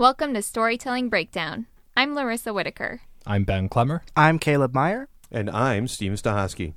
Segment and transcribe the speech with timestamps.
[0.00, 1.66] Welcome to Storytelling Breakdown.
[1.94, 3.02] I'm Larissa Whitaker.
[3.26, 4.02] I'm Ben Clemmer.
[4.16, 5.10] I'm Caleb Meyer.
[5.30, 6.72] And I'm Steven Stahosky.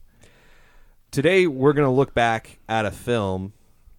[1.09, 3.53] Today, we're going to look back at a film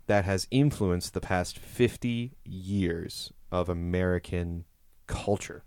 [0.09, 4.67] that has influenced the past 50 years of American
[5.07, 5.65] culture.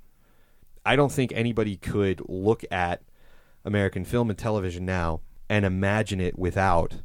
[0.85, 3.01] I don't think anybody could look at
[3.65, 6.97] American film and television now and imagine it without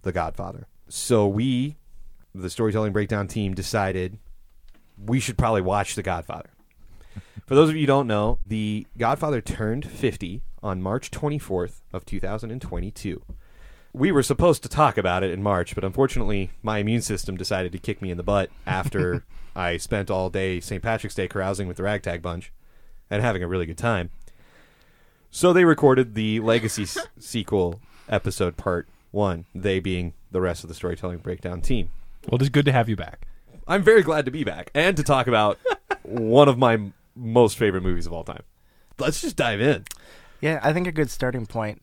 [0.00, 0.68] The Godfather.
[0.88, 1.76] So we,
[2.34, 4.18] the Storytelling Breakdown team, decided
[5.04, 6.50] we should probably watch The Godfather.
[7.46, 12.04] For those of you who don't know, The Godfather turned 50 on March 24th of
[12.04, 13.22] 2022.
[13.94, 17.72] We were supposed to talk about it in March, but unfortunately, my immune system decided
[17.72, 19.24] to kick me in the butt after
[19.56, 20.82] I spent all day St.
[20.82, 22.52] Patrick's Day carousing with the Ragtag Bunch
[23.10, 24.10] and having a really good time.
[25.30, 30.68] So they recorded the Legacy s- sequel episode part one, they being the rest of
[30.68, 31.90] the Storytelling Breakdown team.
[32.28, 33.26] Well, it is good to have you back.
[33.68, 35.58] I'm very glad to be back and to talk about
[36.02, 38.42] one of my m- most favorite movies of all time.
[38.98, 39.84] Let's just dive in.
[40.40, 41.82] Yeah, I think a good starting point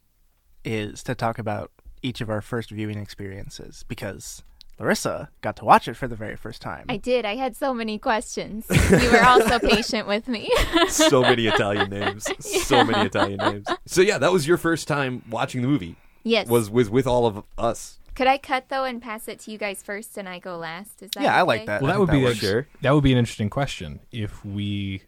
[0.64, 4.44] is to talk about each of our first viewing experiences because
[4.80, 6.86] Larissa got to watch it for the very first time.
[6.89, 7.23] I did.
[7.23, 8.66] I had so many questions.
[8.89, 10.49] You were all so patient with me.
[10.89, 12.27] So many Italian names.
[12.39, 13.67] So many Italian names.
[13.86, 15.95] So yeah, that was your first time watching the movie.
[16.23, 16.47] yes.
[16.47, 17.99] Was with with all of us.
[18.16, 21.03] Could I cut though and pass it to you guys first and I go last?
[21.03, 21.47] Is that yeah, I okay?
[21.47, 21.81] like that.
[21.81, 22.38] Well, that think would be works.
[22.38, 22.67] Sure.
[22.81, 25.02] that would be an interesting question if we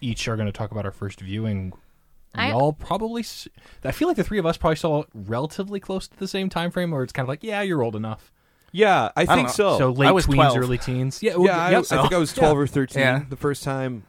[0.00, 1.72] each are going to talk about our first viewing.
[2.34, 3.24] We I- all probably.
[3.84, 6.70] I feel like the three of us probably saw relatively close to the same time
[6.70, 8.32] frame, or it's kind of like, yeah, you're old enough.
[8.72, 9.78] Yeah, I think so.
[9.78, 10.56] so late was tweens, 12.
[10.58, 11.22] early teens.
[11.22, 11.84] Yeah, yeah, I, yep.
[11.90, 13.22] I think I was 12 or 13 Yeah.
[13.28, 14.04] the first time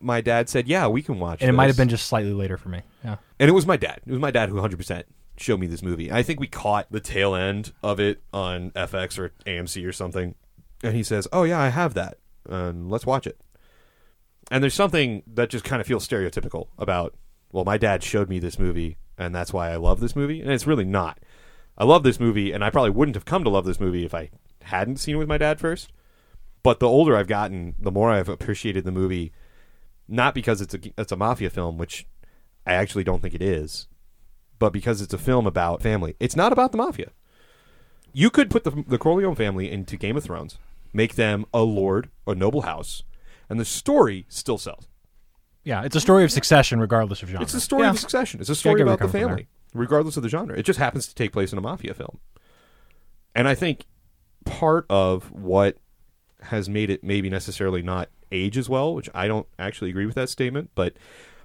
[0.00, 2.56] my dad said, "Yeah, we can watch." and it might have been just slightly later
[2.56, 2.82] for me.
[3.04, 3.16] Yeah.
[3.38, 4.00] and it was my dad.
[4.06, 5.02] It was my dad who 100%
[5.38, 6.10] showed me this movie.
[6.10, 10.34] I think we caught the tail end of it on FX or AMC or something.
[10.82, 12.18] And he says, "Oh yeah, I have that.
[12.48, 13.38] and let's watch it."
[14.50, 17.14] And there's something that just kind of feels stereotypical about,
[17.52, 20.50] well, my dad showed me this movie and that's why I love this movie, and
[20.50, 21.18] it's really not.
[21.76, 24.14] I love this movie and I probably wouldn't have come to love this movie if
[24.14, 24.30] I
[24.62, 25.92] hadn't seen it with my dad first.
[26.62, 29.32] But the older I've gotten, the more I've appreciated the movie
[30.08, 32.06] not because it's a it's a mafia film, which
[32.66, 33.86] I actually don't think it is,
[34.58, 36.14] but because it's a film about family.
[36.20, 37.10] It's not about the mafia.
[38.12, 40.58] You could put the the Corleone family into Game of Thrones,
[40.92, 43.02] make them a lord, a noble house,
[43.48, 44.88] and the story still sells.
[45.64, 47.42] Yeah, it's a story of succession, regardless of genre.
[47.42, 47.90] It's a story Yeah.
[47.90, 48.40] of succession.
[48.40, 50.56] It's a story about the family, regardless of the genre.
[50.56, 52.18] It just happens to take place in a mafia film.
[53.34, 53.84] And I think
[54.46, 55.76] part of what
[56.44, 60.14] has made it maybe necessarily not age as well, which I don't actually agree with
[60.14, 60.94] that statement, but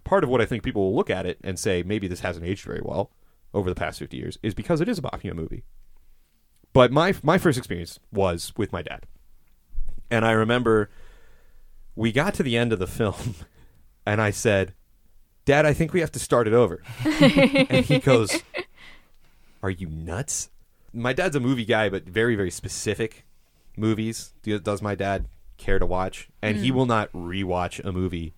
[0.03, 2.45] part of what I think people will look at it and say maybe this hasn't
[2.45, 3.11] aged very well
[3.53, 5.63] over the past 50 years is because it is a mafia movie.
[6.73, 9.05] But my my first experience was with my dad.
[10.09, 10.89] And I remember
[11.95, 13.35] we got to the end of the film
[14.05, 14.73] and I said,
[15.45, 18.41] "Dad, I think we have to start it over." and he goes,
[19.61, 20.49] "Are you nuts?"
[20.91, 23.25] My dad's a movie guy, but very very specific
[23.77, 25.27] movies does my dad
[25.57, 26.75] care to watch, and he hmm.
[26.75, 28.33] will not rewatch a movie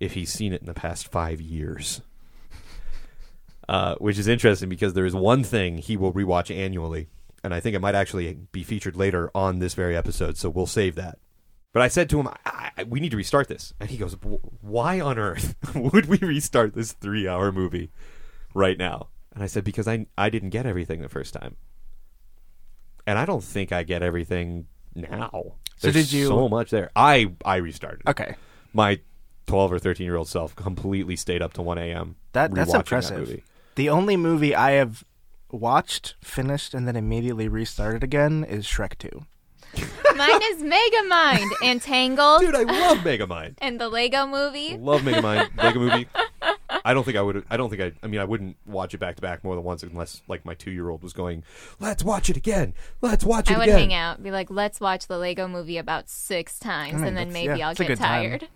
[0.00, 2.00] if he's seen it in the past five years.
[3.68, 7.08] Uh, which is interesting because there is one thing he will rewatch annually,
[7.42, 10.36] and I think it might actually be featured later on this very episode.
[10.36, 11.18] So we'll save that.
[11.72, 14.14] But I said to him, I, I, "We need to restart this," and he goes,
[14.60, 17.90] "Why on earth would we restart this three-hour movie
[18.54, 21.56] right now?" And I said, "Because I I didn't get everything the first time,
[23.04, 25.56] and I don't think I get everything now.
[25.76, 26.90] So did you- so much there?
[26.94, 28.02] I I restarted.
[28.06, 28.36] Okay.
[28.72, 29.00] My
[29.46, 32.16] 12 or 13 year old self completely stayed up to 1 a.m.
[32.32, 33.16] That that's rewatching impressive.
[33.16, 33.44] That movie.
[33.76, 35.04] The only movie I have
[35.50, 39.26] watched, finished, and then immediately restarted again is Shrek 2.
[40.16, 43.56] Mine is Megamind and Tangled Dude, I love Megamind.
[43.58, 44.76] and the Lego movie.
[44.76, 45.54] Love Megamind.
[45.62, 46.08] Lego movie.
[46.84, 47.44] I don't think I would.
[47.50, 47.92] I don't think I.
[48.02, 50.54] I mean, I wouldn't watch it back to back more than once unless, like, my
[50.54, 51.42] two year old was going,
[51.80, 52.74] "Let's watch it again.
[53.00, 53.56] Let's watch it again.
[53.56, 56.94] I would again." hang out, be like, let's watch the Lego movie about six times,
[56.94, 58.38] I mean, and then maybe yeah, I'll get good time.
[58.38, 58.48] tired.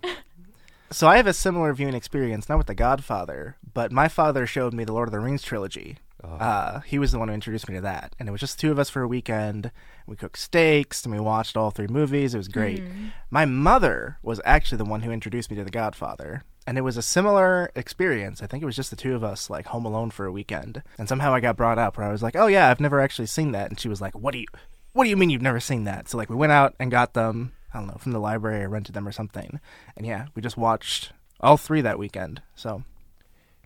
[0.91, 4.73] So I have a similar viewing experience, not with The Godfather, but my father showed
[4.73, 5.97] me the Lord of the Rings trilogy.
[6.39, 8.61] Uh, he was the one who introduced me to that, and it was just the
[8.61, 9.71] two of us for a weekend.
[10.05, 12.35] We cooked steaks and we watched all three movies.
[12.35, 12.83] It was great.
[13.31, 16.97] My mother was actually the one who introduced me to The Godfather, and it was
[16.97, 18.43] a similar experience.
[18.43, 20.83] I think it was just the two of us, like home alone for a weekend,
[20.99, 23.27] and somehow I got brought up where I was like, "Oh yeah, I've never actually
[23.27, 24.47] seen that," and she was like, "What do you,
[24.93, 27.13] what do you mean you've never seen that?" So like we went out and got
[27.13, 27.53] them.
[27.73, 29.59] I don't know from the library or rented them or something,
[29.95, 32.41] and yeah, we just watched all three that weekend.
[32.55, 32.83] So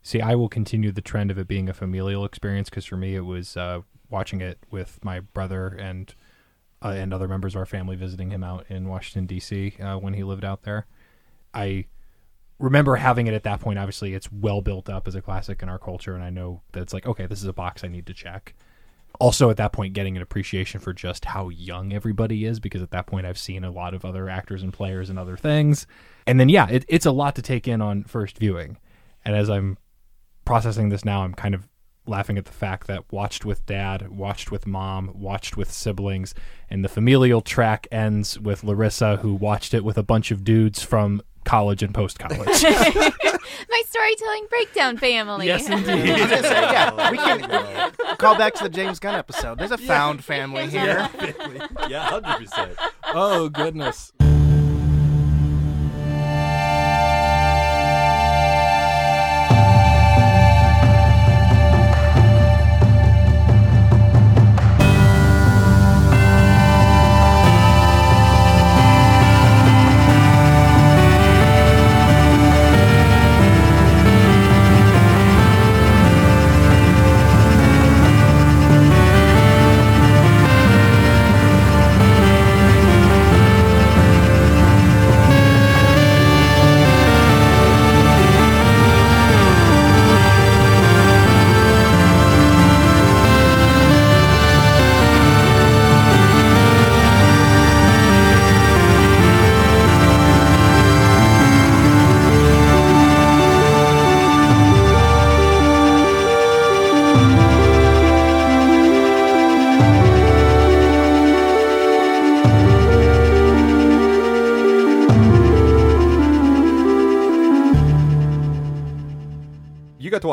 [0.06, 3.16] See, I will continue the trend of it being a familial experience because for me
[3.16, 6.14] it was uh, watching it with my brother and
[6.84, 9.74] uh, and other members of our family visiting him out in Washington D.C.
[9.82, 10.86] Uh, when he lived out there.
[11.56, 11.86] I
[12.60, 13.80] remember having it at that point.
[13.80, 16.82] Obviously, it's well built up as a classic in our culture, and I know that
[16.82, 18.54] it's like, okay, this is a box I need to check.
[19.20, 22.92] Also, at that point, getting an appreciation for just how young everybody is, because at
[22.92, 25.88] that point, I've seen a lot of other actors and players and other things.
[26.28, 28.78] And then, yeah, it, it's a lot to take in on first viewing.
[29.24, 29.78] And as I'm
[30.46, 31.68] processing this now, I'm kind of
[32.08, 36.36] laughing at the fact that watched with dad, watched with mom, watched with siblings,
[36.70, 40.84] and the familial track ends with Larissa, who watched it with a bunch of dudes
[40.84, 42.64] from college and post college.
[42.64, 45.48] My storytelling breakdown family.
[45.48, 46.18] yes, I was indeed.
[46.18, 49.58] gonna say, yeah, we can call back to the James Gunn episode.
[49.60, 51.10] There's a found family here.
[51.88, 52.78] yeah, hundred percent.
[53.14, 54.12] oh goodness.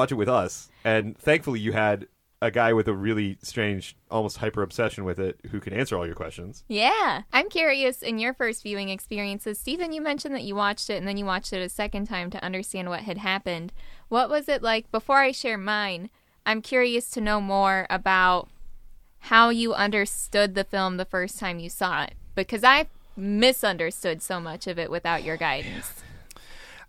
[0.03, 2.09] Watch it with us, and thankfully, you had
[2.41, 6.05] a guy with a really strange, almost hyper obsession with it, who can answer all
[6.05, 6.65] your questions.
[6.67, 7.23] Yeah.
[7.33, 11.07] I'm curious in your first viewing experiences, Stephen, you mentioned that you watched it and
[11.07, 13.73] then you watched it a second time to understand what had happened.
[14.09, 16.11] What was it like before I share mine?
[16.45, 18.49] I'm curious to know more about
[19.21, 24.41] how you understood the film the first time you saw it because I misunderstood so
[24.41, 25.93] much of it without your guidance.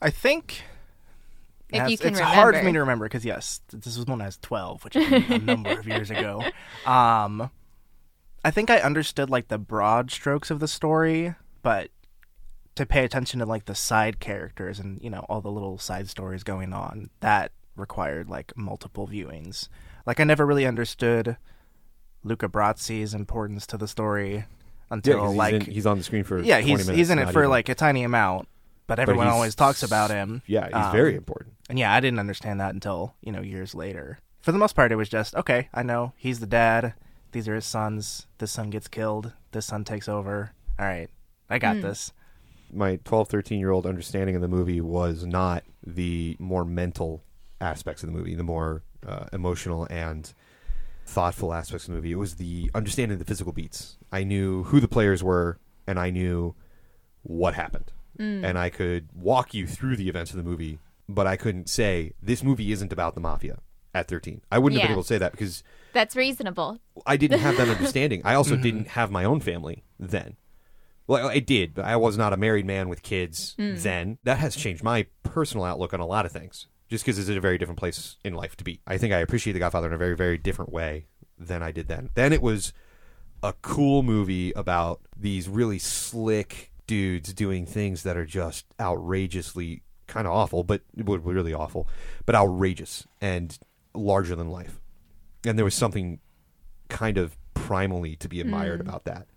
[0.01, 0.63] I think
[1.73, 4.21] If Yes, you can it's hard for me to remember because yes, this was when
[4.21, 6.43] I was twelve, which is a number of years ago.
[6.85, 7.49] Um,
[8.45, 11.89] I think I understood like the broad strokes of the story, but
[12.75, 16.09] to pay attention to like the side characters and you know all the little side
[16.09, 19.67] stories going on, that required like multiple viewings.
[20.05, 21.37] Like I never really understood
[22.23, 24.45] Luca Brasi's importance to the story
[24.91, 27.09] until 'cause he's, like in- he's on the screen for yeah 20 he's minutes, he's
[27.09, 27.49] in it for even.
[27.49, 28.47] like a tiny amount,
[28.97, 30.41] but everyone he's always talks about him.
[30.47, 31.55] yeah, he's Um, very important.
[31.69, 34.19] and yeah, I didn't understand that until, you know, years later.
[34.41, 36.93] For the most part, it was just, okay, I know he's the dad.
[37.31, 38.27] These are his sons.
[38.37, 39.33] This son gets killed.
[39.51, 40.51] This son takes over.
[40.79, 41.09] All right,
[41.49, 42.11] I got this.
[42.71, 47.23] my 12 13 year old understanding of the movie was not the more mental
[47.61, 50.33] aspects of the movie the more uh, emotional and
[51.05, 54.63] thoughtful aspects of the movie it was the understanding of the physical beats i knew
[54.63, 56.55] who the players were and i knew
[57.21, 58.43] what happened Mm.
[58.43, 60.79] and i could walk you through the events of the movie
[61.09, 63.59] but i couldn't say this movie isn't about the mafia
[63.93, 65.63] at 13 i wouldn't have been able to say that because
[65.93, 66.79] That's reasonable.
[67.05, 68.23] I didn't have that understanding.
[68.25, 68.63] I also mm-hmm.
[68.63, 70.35] didn't have my own family then.
[71.05, 73.81] Well, I did, but I was not a married man with kids mm.
[73.81, 74.17] then.
[74.23, 77.39] That has changed my personal outlook on a lot of things, just because it's a
[77.39, 78.79] very different place in life to be.
[78.87, 81.87] I think I appreciate The Godfather in a very, very different way than I did
[81.87, 82.09] then.
[82.15, 82.73] Then it was
[83.41, 90.27] a cool movie about these really slick dudes doing things that are just outrageously kind
[90.27, 91.87] of awful, but really awful,
[92.25, 93.57] but outrageous and
[93.93, 94.79] larger than life.
[95.45, 96.19] And there was something
[96.89, 98.87] kind of primally to be admired hmm.
[98.87, 99.27] about that.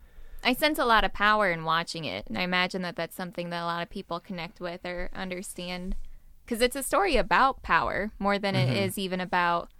[0.44, 3.50] I sense a lot of power in watching it, and I imagine that that's something
[3.50, 5.96] that a lot of people connect with or understand
[6.44, 8.76] because it's a story about power more than it mm-hmm.
[8.76, 9.70] is even about.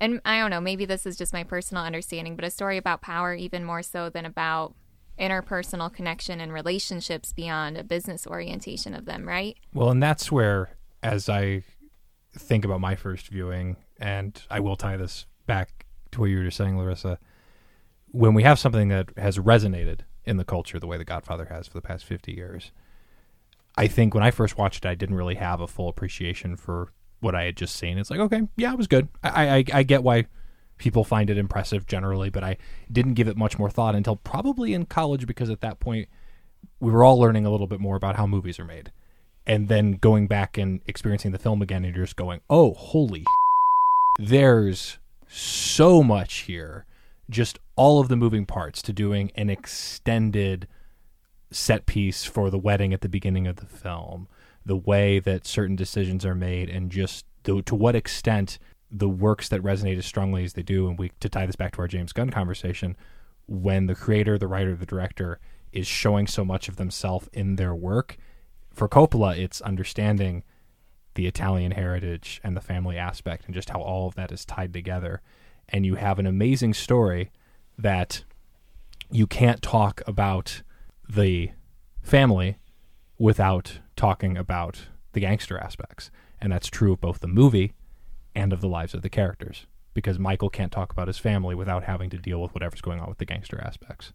[0.00, 3.00] And I don't know, maybe this is just my personal understanding, but a story about
[3.00, 4.74] power even more so than about
[5.18, 9.56] interpersonal connection and relationships beyond a business orientation of them, right?
[9.72, 11.62] Well, and that's where, as I
[12.36, 16.44] think about my first viewing, and I will tie this back to what you were
[16.44, 17.18] just saying, Larissa,
[18.10, 21.66] when we have something that has resonated in the culture the way The Godfather has
[21.66, 22.72] for the past 50 years,
[23.76, 26.92] I think when I first watched it, I didn't really have a full appreciation for
[27.20, 27.98] what I had just seen.
[27.98, 29.08] It's like, okay, yeah, it was good.
[29.22, 30.26] I, I, I get why
[30.78, 32.56] people find it impressive generally, but I
[32.90, 36.08] didn't give it much more thought until probably in college because at that point,
[36.80, 38.90] we were all learning a little bit more about how movies are made.
[39.46, 43.24] And then going back and experiencing the film again and you're just going oh holy
[44.18, 46.86] there's so much here
[47.30, 50.68] just all of the moving parts to doing an extended
[51.50, 54.28] set piece for the wedding at the beginning of the film,
[54.64, 58.58] the way that certain decisions are made, and just the, to what extent
[58.96, 60.88] the works that resonate as strongly as they do.
[60.88, 62.96] And we to tie this back to our James Gunn conversation,
[63.46, 65.40] when the creator, the writer, the director
[65.72, 68.16] is showing so much of themselves in their work.
[68.72, 70.44] For Coppola, it's understanding
[71.14, 74.72] the Italian heritage and the family aspect and just how all of that is tied
[74.72, 75.20] together.
[75.68, 77.30] And you have an amazing story
[77.76, 78.24] that
[79.10, 80.62] you can't talk about
[81.08, 81.50] the
[82.02, 82.58] family
[83.18, 86.10] without talking about the gangster aspects.
[86.40, 87.72] And that's true of both the movie
[88.34, 89.66] and of the lives of the characters.
[89.94, 93.08] Because Michael can't talk about his family without having to deal with whatever's going on
[93.08, 94.12] with the gangster aspects.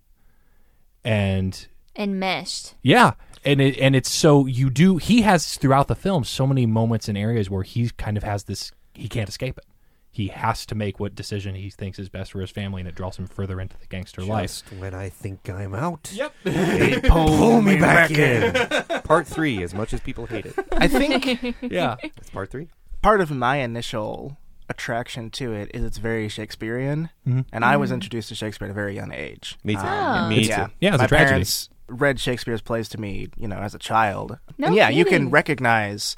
[1.03, 2.75] And Enmeshed.
[2.81, 3.13] yeah,
[3.45, 4.97] and it, and it's so you do.
[4.97, 8.43] He has throughout the film so many moments and areas where he kind of has
[8.43, 8.71] this.
[8.93, 9.65] He can't escape it.
[10.11, 12.95] He has to make what decision he thinks is best for his family, and it
[12.95, 14.63] draws him further into the gangster life.
[14.65, 16.33] Just when I think I'm out, Yep.
[16.43, 18.53] they pull me back in.
[19.03, 20.55] part three, as much as people hate it.
[20.73, 21.95] I think Yeah.
[22.01, 22.67] It's part three.
[23.01, 24.37] Part of my initial
[24.69, 27.45] attraction to it is it's very Shakespearean, Mhm.
[27.51, 29.57] and I was introduced to Shakespeare at a very young age.
[29.63, 29.81] Me too.
[29.83, 30.27] Oh.
[30.29, 30.65] Me yeah.
[30.67, 30.71] too.
[30.79, 31.29] Yeah, it's a my tragedy.
[31.29, 34.37] parents read Shakespeare's plays to me, you know, as a child.
[34.59, 36.15] No and yeah, you can recognize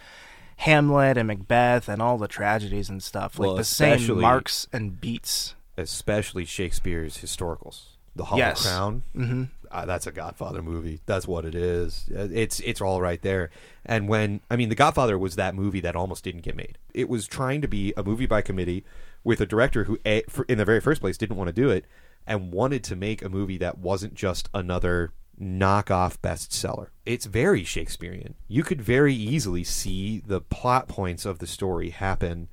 [0.57, 4.99] Hamlet and Macbeth and all the tragedies and stuff, like Well, the same marks and
[4.99, 5.55] beats.
[5.77, 7.83] Especially Shakespeare's historicals.
[8.15, 8.63] The Hollow Yes.
[8.63, 9.03] Crown.
[9.15, 10.99] hmm uh, that's a Godfather movie.
[11.05, 12.09] That's what it is.
[12.09, 13.49] It's it's all right there.
[13.85, 16.77] And when I mean, The Godfather was that movie that almost didn't get made.
[16.93, 18.83] It was trying to be a movie by committee
[19.23, 21.85] with a director who, in the very first place, didn't want to do it
[22.27, 26.87] and wanted to make a movie that wasn't just another knockoff bestseller.
[27.05, 28.35] It's very Shakespearean.
[28.47, 32.49] You could very easily see the plot points of the story happen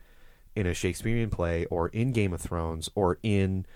[0.55, 3.67] in a Shakespearean play or in Game of Thrones or in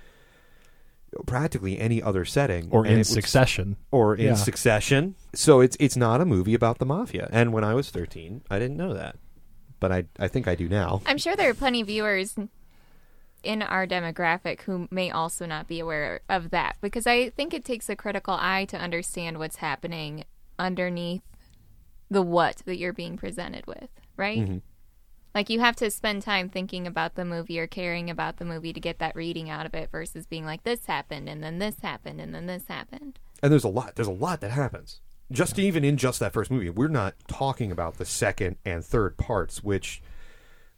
[1.27, 3.77] practically any other setting Or in it was- succession.
[3.91, 4.35] or in Yeah.
[4.35, 5.15] Succession.
[5.35, 7.29] So it's it's not a movie about the mafia.
[7.33, 9.17] And when I was 13, I didn't know that.
[9.81, 11.03] But I I think I do now.
[11.07, 12.35] I'm sure there are plenty of viewers
[13.43, 17.65] in our demographic who may also not be aware of that because I think it
[17.65, 20.25] takes a critical eye to understand what's happening
[20.59, 21.23] underneath
[22.09, 24.39] the what that you're being presented with, right?
[24.39, 24.59] Mm-hmm.
[25.35, 28.73] Like you have to spend time thinking about the movie or caring about the movie
[28.73, 31.81] to get that reading out of it versus being like this happened and then this
[31.81, 33.19] happened and then this happened.
[33.43, 33.97] And there's a lot.
[33.97, 35.01] There's a lot that happens.
[35.31, 36.69] Just even in just that first movie.
[36.69, 40.03] We're not talking about the second and third parts, which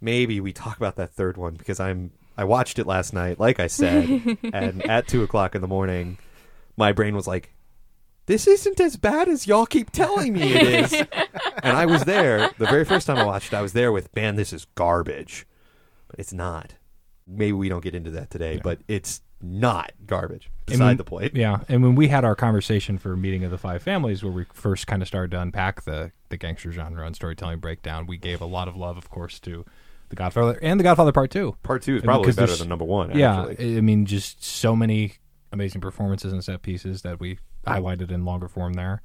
[0.00, 3.61] maybe we talk about that third one because I'm I watched it last night, like
[3.61, 6.18] I said, and at two o'clock in the morning,
[6.76, 7.53] my brain was like,
[8.26, 10.93] "This isn't as bad as y'all keep telling me it is."
[11.62, 13.57] and I was there the very first time I watched it.
[13.57, 15.47] I was there with, "Man, this is garbage,"
[16.09, 16.75] but it's not.
[17.26, 20.50] Maybe we don't get into that today, but it's not garbage.
[20.66, 21.35] And Beside when- the point.
[21.37, 24.45] Yeah, and when we had our conversation for meeting of the five families, where we
[24.52, 28.40] first kind of started to unpack the the gangster genre and storytelling breakdown, we gave
[28.40, 29.64] a lot of love, of course, to
[30.09, 31.57] the Godfather and the Godfather Part Two.
[31.62, 33.16] Part two is probably better than number one.
[33.16, 33.75] Yeah, Actually.
[33.75, 35.14] I I mean, just so many
[35.52, 39.02] amazing performances and set pieces that we highlighted in longer form there.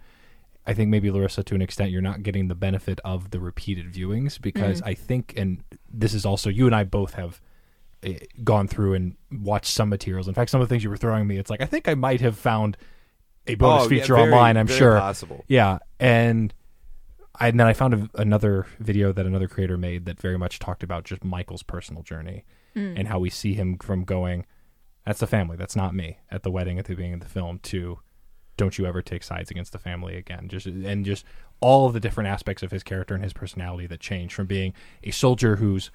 [0.67, 3.91] I think maybe Larissa, to an extent, you're not getting the benefit of the repeated
[3.91, 7.41] viewings because I think, and this is also you and I both have
[8.03, 10.27] eh, gone through and watched some materials.
[10.27, 11.95] In fact, some of the things you were throwing me, it's like I think I
[11.95, 12.77] might have found
[13.47, 14.57] a bonus Oh, yeah, feature very- online.
[14.57, 14.99] I'm sure.
[14.99, 15.43] possible.
[15.47, 16.53] Yeah, and
[17.39, 20.59] I, and then I found a, another video that another creator made that very much
[20.59, 22.43] talked about just Michael's personal journey
[22.75, 24.45] and how we see him from going,
[25.05, 27.59] "That's the family, that's not me," at the wedding at the beginning of the film
[27.63, 27.99] to,
[28.59, 31.25] "Don't you ever take sides against the family again." Just and just
[31.61, 34.73] all of the different aspects of his character and his personality that change from being
[35.03, 35.89] a soldier who's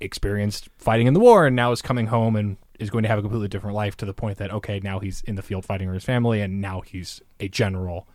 [0.00, 3.18] experienced fighting in the war and now is coming home and is going to have
[3.18, 5.88] a completely different life to the point that okay now he's in the field fighting
[5.88, 8.06] for his family and now he's a general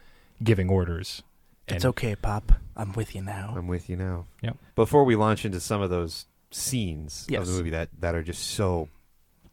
[0.43, 1.23] giving orders
[1.67, 2.51] It's okay, Pop.
[2.75, 3.53] I'm with you now.
[3.55, 4.25] I'm with you now.
[4.41, 4.57] Yep.
[4.75, 7.41] Before we launch into some of those scenes Yes.
[7.41, 8.89] of the movie that, that are just so,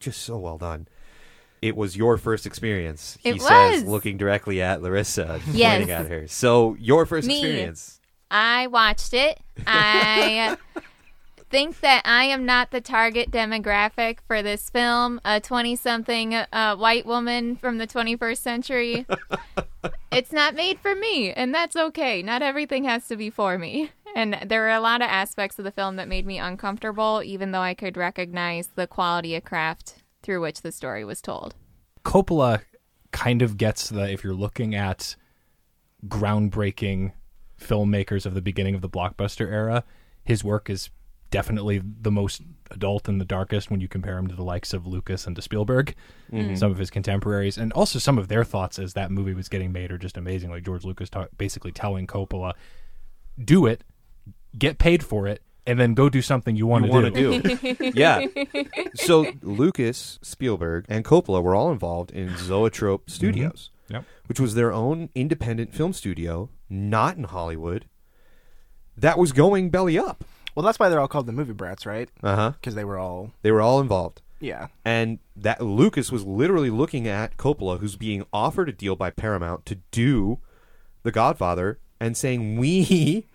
[0.00, 0.88] just so well done.
[1.63, 3.17] It was your first experience.
[3.21, 3.85] He It says, was.
[3.91, 5.79] looking directly at Larissa, Yes.
[5.79, 6.29] pointing at her.
[6.29, 7.39] So your first Me.
[7.39, 8.01] experience.
[8.31, 9.39] I watched it.
[9.67, 10.57] I
[11.51, 15.21] think that I am not the target demographic for this film.
[15.25, 19.07] A 20 something uh, white woman from the 21st century.
[20.13, 22.23] it's not made for me, and that's okay.
[22.23, 23.91] Not everything has to be for me.
[24.17, 27.53] And there were a lot of aspects of the film that made me uncomfortable, even
[27.53, 29.96] though I could recognize the quality of craft
[30.26, 31.54] through which the story was told.
[32.04, 32.62] Coppola
[33.12, 35.14] kind of gets the if you're looking at
[36.06, 37.12] groundbreaking
[37.59, 39.85] filmmakers of the beginning of the blockbuster era,
[40.25, 40.90] his work is
[41.30, 42.42] definitely the most
[42.73, 45.42] adult and the darkest when you compare him to the likes of Lucas and to
[45.42, 45.95] Spielberg,
[46.33, 46.56] mm-hmm.
[46.56, 49.71] some of his contemporaries, and also some of their thoughts as that movie was getting
[49.71, 50.50] made are just amazing.
[50.50, 52.54] Like George Lucas ta- basically telling Coppola,
[53.42, 53.85] "Do it,
[54.59, 57.90] get paid for it, and then go do something you want to want to do.
[57.94, 58.25] yeah.
[58.94, 64.04] So Lucas, Spielberg, and Coppola were all involved in Zoetrope Studios, Yep.
[64.26, 67.85] which was their own independent film studio, not in Hollywood,
[68.96, 70.25] that was going belly up.
[70.54, 72.08] Well, that's why they're all called the movie brats, right?
[72.23, 72.50] Uh huh.
[72.52, 74.23] Because they were all They were all involved.
[74.40, 74.68] yeah.
[74.85, 79.66] And that Lucas was literally looking at Coppola, who's being offered a deal by Paramount
[79.66, 80.38] to do
[81.02, 83.26] The Godfather, and saying, "We,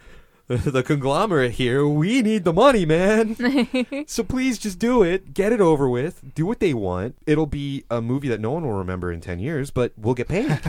[0.66, 4.06] the conglomerate here, we need the money, man.
[4.08, 7.16] so please just do it, get it over with, do what they want.
[7.26, 10.28] It'll be a movie that no one will remember in ten years, but we'll get
[10.28, 10.60] paid."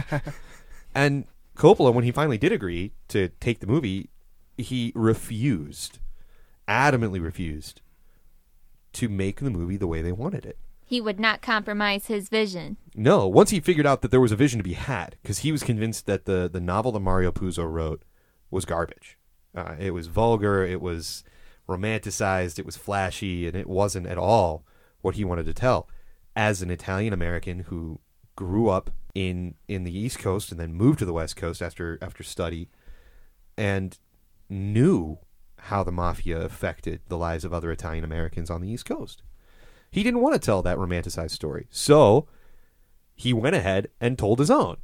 [0.95, 1.25] and
[1.57, 4.11] Coppola, when he finally did agree to take the movie,
[4.57, 5.99] he refused,
[6.69, 7.81] adamantly refused,
[8.93, 10.59] to make the movie the way they wanted it.
[10.85, 12.77] He would not compromise his vision.
[12.95, 15.51] No, once he figured out that there was a vision to be had, because he
[15.51, 18.05] was convinced that the, the novel that Mario Puzo wrote
[18.49, 19.19] was garbage.
[19.55, 21.25] Uh, it was vulgar, it was
[21.69, 24.65] romanticized, it was flashy, and it wasn't at all
[25.01, 25.89] what he wanted to tell.
[26.35, 28.01] As an Italian American who
[28.37, 31.99] grew up in in the East Coast and then moved to the West Coast after
[32.01, 32.71] after study,
[33.57, 33.99] and
[34.49, 35.19] knew
[35.59, 39.23] how the mafia affected the lives of other Italian Americans on the East Coast.
[39.91, 41.67] He didn't want to tell that romanticized story.
[41.71, 42.27] So
[43.15, 44.79] he went ahead and told his own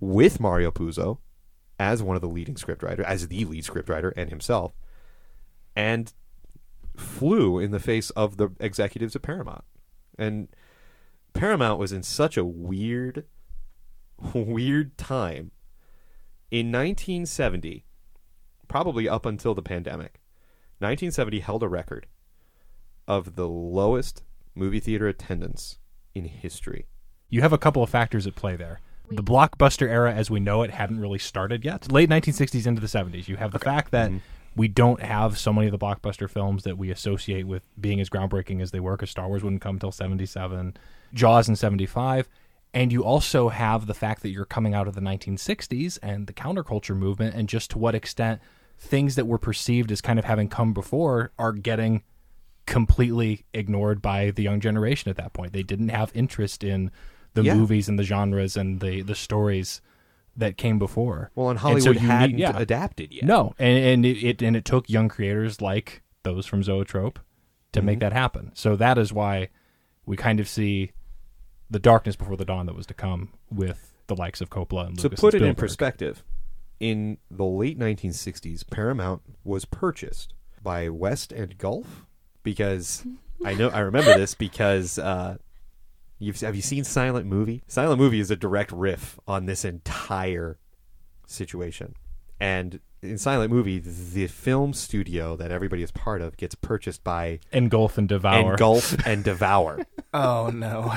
[0.00, 1.18] with Mario Puzo
[1.78, 4.72] as one of the leading scriptwriter, as the lead scriptwriter and himself,
[5.74, 6.12] and
[6.96, 9.64] flew in the face of the executives at Paramount.
[10.18, 10.48] And
[11.34, 13.24] Paramount was in such a weird,
[14.34, 15.50] weird time.
[16.50, 17.84] In 1970,
[18.68, 20.20] probably up until the pandemic,
[20.78, 22.06] 1970 held a record
[23.08, 24.22] of the lowest
[24.54, 25.78] movie theater attendance
[26.14, 26.86] in history.
[27.28, 28.80] You have a couple of factors at play there.
[29.10, 31.90] The blockbuster era, as we know it, hadn't really started yet.
[31.90, 33.28] Late 1960s into the 70s.
[33.28, 34.18] You have the fact that mm-hmm.
[34.56, 38.10] we don't have so many of the blockbuster films that we associate with being as
[38.10, 40.76] groundbreaking as they were, because Star Wars wouldn't come until 77,
[41.14, 42.28] Jaws in 75.
[42.74, 46.32] And you also have the fact that you're coming out of the 1960s and the
[46.32, 48.40] counterculture movement, and just to what extent
[48.78, 52.02] things that were perceived as kind of having come before are getting
[52.66, 55.52] completely ignored by the young generation at that point.
[55.52, 56.90] They didn't have interest in
[57.36, 57.54] the Yeah.
[57.54, 59.80] movies and the genres and the the stories
[60.36, 61.30] that came before.
[61.34, 62.58] Well, and so Hollywood you need- hadn't yeah.
[62.58, 63.24] adapted yet.
[63.24, 67.18] No, and and it, it and it took young creators like those from Zoetrope
[67.72, 67.86] to Mm-hmm.
[67.86, 68.50] make that happen.
[68.54, 69.48] So that is why
[70.04, 70.90] we kind of see
[71.70, 74.96] the darkness before the dawn that was to come with the likes of Coppola and
[74.98, 76.22] to Lucas put and it in perspective,
[76.78, 82.06] in the late 1960s, Paramount was purchased by West and Gulf
[82.44, 83.04] because
[83.44, 85.38] I know I remember this because uh,
[86.18, 87.62] you've have you seen Silent Movie?
[87.66, 90.58] Silent Movie is a direct riff on this entire
[91.26, 91.94] situation,
[92.40, 97.40] and in Silent Movie, the film studio that everybody is part of gets purchased by
[97.52, 98.52] engulf and devour.
[98.52, 99.86] Engulf and Devour.
[100.12, 100.94] Oh no.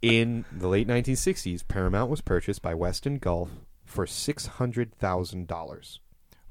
[0.00, 3.50] In the late 1960s, Paramount was purchased by Weston Gulf
[3.84, 6.00] for six hundred thousand dollars.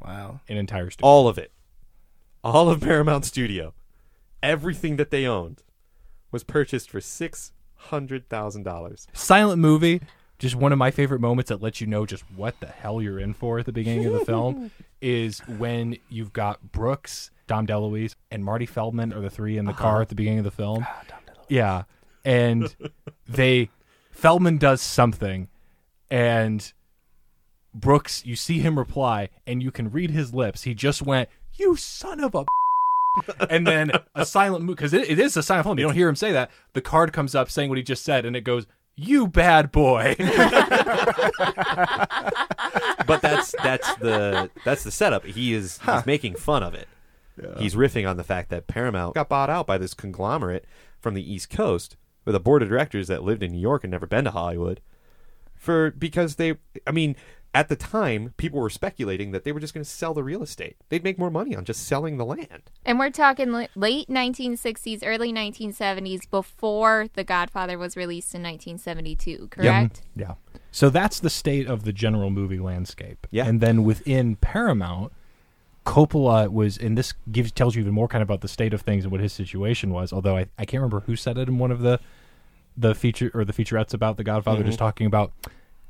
[0.04, 0.40] wow.
[0.48, 1.08] an entire studio.
[1.10, 1.52] All of it,
[2.44, 3.74] all of Paramount Studio,
[4.42, 5.64] everything that they owned,
[6.32, 7.52] was purchased for six
[7.90, 9.08] hundred thousand dollars.
[9.14, 10.02] silent movie
[10.42, 13.20] just one of my favorite moments that lets you know just what the hell you're
[13.20, 18.16] in for at the beginning of the film is when you've got Brooks, Dom DeLuise,
[18.32, 20.02] and Marty Feldman are the three in the car uh-huh.
[20.02, 20.84] at the beginning of the film.
[20.90, 21.04] Ah,
[21.48, 21.84] yeah,
[22.26, 22.76] and
[23.30, 23.70] they
[24.10, 25.48] Feldman does something,
[26.10, 26.74] and
[27.72, 30.64] Brooks, you see him reply, and you can read his lips.
[30.64, 32.46] He just went, "You son of a."
[33.50, 35.80] and then a silent move because it, it is a silent film.
[35.80, 36.52] You don't hear him say that.
[36.74, 40.16] The card comes up saying what he just said, and it goes, "You bad boy."
[43.12, 45.26] But that's that's the that's the setup.
[45.26, 46.88] He is he's making fun of it.
[47.58, 50.66] He's riffing on the fact that Paramount got bought out by this conglomerate
[51.00, 53.92] from the East Coast with a board of directors that lived in New York and
[53.92, 54.80] never been to Hollywood.
[55.56, 57.16] For because they, I mean,
[57.54, 60.42] at the time, people were speculating that they were just going to sell the real
[60.42, 60.78] estate.
[60.90, 62.72] They'd make more money on just selling the land.
[62.86, 70.02] And we're talking late 1960s, early 1970s, before The Godfather was released in 1972, correct?
[70.16, 70.36] Yeah.
[70.72, 73.28] So that's the state of the general movie landscape.
[73.32, 73.46] Yeah.
[73.46, 75.12] And then within Paramount,
[75.86, 78.82] Coppola was, and this gives tells you even more kind of about the state of
[78.82, 80.14] things and what his situation was.
[80.14, 82.00] Although I, I can't remember who said it in one of the
[82.78, 84.86] the feature or the featurettes about The Godfather, just mm-hmm.
[84.86, 85.34] talking about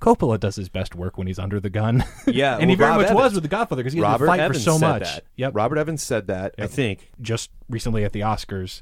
[0.01, 2.03] Coppola does his best work when he's under the gun.
[2.25, 4.25] Yeah, and he very Rob much Evans- was with The Godfather because he had Robert
[4.25, 5.01] to fight Evans for so said much.
[5.03, 5.23] that.
[5.35, 5.55] Yep.
[5.55, 6.55] Robert Evans said that.
[6.57, 8.81] I think Just recently at the Oscars,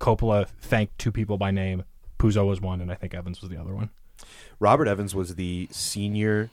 [0.00, 1.82] Coppola thanked two people by name.
[2.18, 3.90] Puzo was one, and I think Evans was the other one.
[4.60, 6.50] Robert Evans was the senior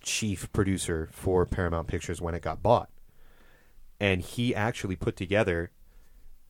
[0.00, 2.88] chief producer for Paramount Pictures when it got bought.
[4.00, 5.70] And he actually put together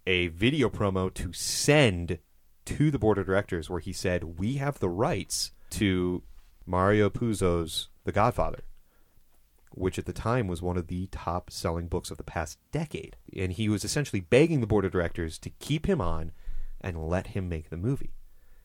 [0.07, 2.19] a video promo to send
[2.67, 6.23] to the board of directors where he said, We have the rights to
[6.69, 8.61] Mario Puzo's The Godfather,
[9.73, 13.17] which at the time was one of the top selling books of the past decade.
[13.35, 16.33] And he was essentially begging the board of directors to keep him on
[16.79, 18.13] and let him make the movie.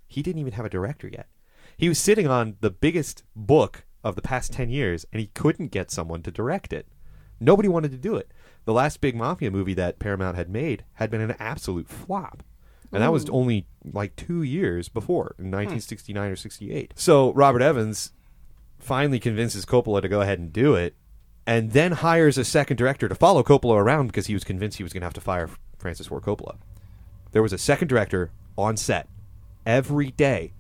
[0.05, 1.29] He didn't even have a director yet.
[1.77, 5.71] He was sitting on the biggest book of the past 10 years and he couldn't
[5.71, 6.89] get someone to direct it.
[7.39, 8.33] Nobody wanted to do it.
[8.65, 12.43] The last big mafia movie that Paramount had made had been an absolute flop.
[12.93, 15.51] And that was only like two years before, in hmm.
[15.51, 16.93] 1969 or 68.
[16.95, 18.12] So Robert Evans
[18.79, 20.95] finally convinces Coppola to go ahead and do it,
[21.45, 24.84] and then hires a second director to follow Coppola around because he was convinced he
[24.84, 26.58] was going to have to fire Francis Ford Coppola.
[27.32, 29.08] There was a second director on set
[29.65, 30.53] every day,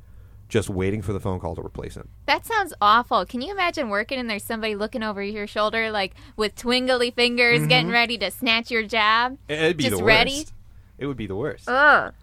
[0.49, 2.09] just waiting for the phone call to replace him.
[2.25, 3.25] That sounds awful.
[3.25, 7.59] Can you imagine working and there's somebody looking over your shoulder, like with twingly fingers,
[7.59, 7.69] mm-hmm.
[7.69, 9.37] getting ready to snatch your job?
[9.47, 10.37] It'd be Just the ready?
[10.37, 10.53] worst.
[10.97, 11.67] It would be the worst.
[11.67, 12.13] Ugh.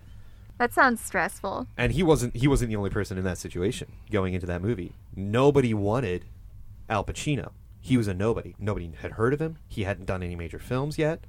[0.61, 1.69] That sounds stressful.
[1.79, 4.93] and he wasn't he wasn't the only person in that situation going into that movie.
[5.17, 6.27] Nobody wanted
[6.91, 7.53] Al Pacino.
[7.81, 8.55] He was a nobody.
[8.59, 9.57] Nobody had heard of him.
[9.69, 11.25] He hadn't done any major films yet.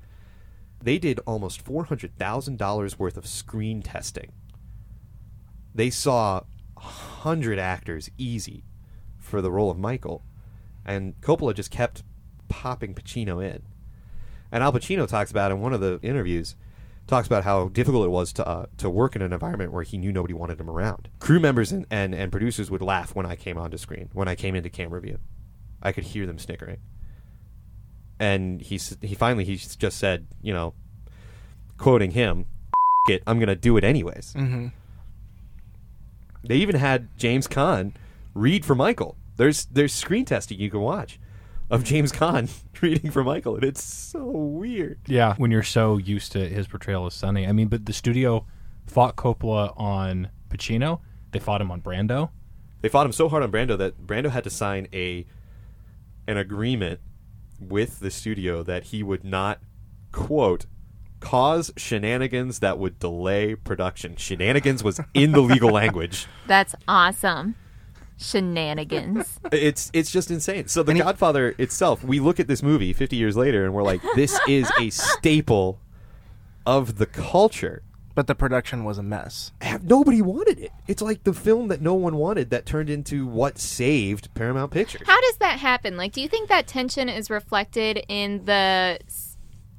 [0.84, 4.34] They did almost four hundred thousand dollars worth of screen testing.
[5.74, 6.42] They saw
[6.78, 8.66] hundred actors easy
[9.18, 10.26] for the role of Michael,
[10.86, 12.04] and Coppola just kept
[12.50, 13.62] popping Pacino in.
[14.52, 16.58] And Al Pacino talks about in one of the interviews,
[17.12, 19.98] talks about how difficult it was to uh, to work in an environment where he
[19.98, 21.10] knew nobody wanted him around.
[21.20, 24.36] Crew members and, and, and producers would laugh when I came onto screen, when I
[24.36, 25.20] came into camera view.
[25.84, 26.78] I could hear them snickering.
[28.20, 30.74] And he he finally he just said, you know,
[31.78, 32.46] quoting him,
[33.08, 34.34] "F- it, I'm going to do it anyways.
[34.34, 34.68] Mm-hmm.
[36.44, 37.94] They even had James Caan
[38.34, 39.18] read for Michael.
[39.36, 41.20] There's there's screen testing you can watch
[41.72, 45.00] of James Caan reading for Michael, and it's so weird.
[45.08, 47.48] Yeah, when you're so used to his portrayal of Sonny.
[47.48, 48.46] I mean, but the studio
[48.86, 51.00] fought Coppola on Pacino.
[51.32, 52.30] They fought him on Brando.
[52.82, 55.26] They fought him so hard on Brando that Brando had to sign a
[56.28, 57.00] an agreement
[57.60, 59.60] with the studio that he would not
[60.12, 60.66] quote
[61.20, 64.16] cause shenanigans that would delay production.
[64.18, 66.28] Shenanigans was in the legal language.
[66.48, 67.56] That's awesome.
[68.22, 69.40] Shenanigans.
[69.52, 70.68] It's it's just insane.
[70.68, 73.74] So The And he- Godfather itself, we look at this movie 50 years later and
[73.74, 75.80] we're like this is a staple
[76.66, 77.84] of the culture.
[78.14, 79.54] But the production was a mess.
[79.62, 80.72] have- nobody wanted it.
[80.88, 85.04] It's like the film that no one wanted that turned into what saved Paramount Pictures.
[85.08, 85.96] How does that happen?
[85.96, 89.00] Like, do you think that tension is reflected in the.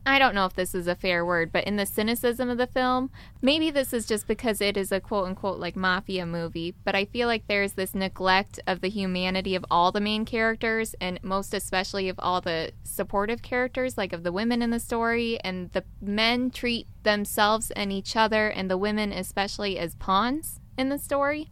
[0.04, 2.66] I don't know if this is a fair word, but in the cynicism of the
[2.66, 3.10] film,
[3.40, 7.04] maybe this is just because it is a quote unquote like mafia movie, but I
[7.04, 11.54] feel like there's this neglect of the humanity of all the main characters and most
[11.54, 15.84] especially of all the supportive characters, like of the women in the story, and the
[16.00, 21.48] men treat themselves and each other and the women especially as pawns in the story.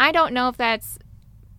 [0.00, 0.98] I don't know if that's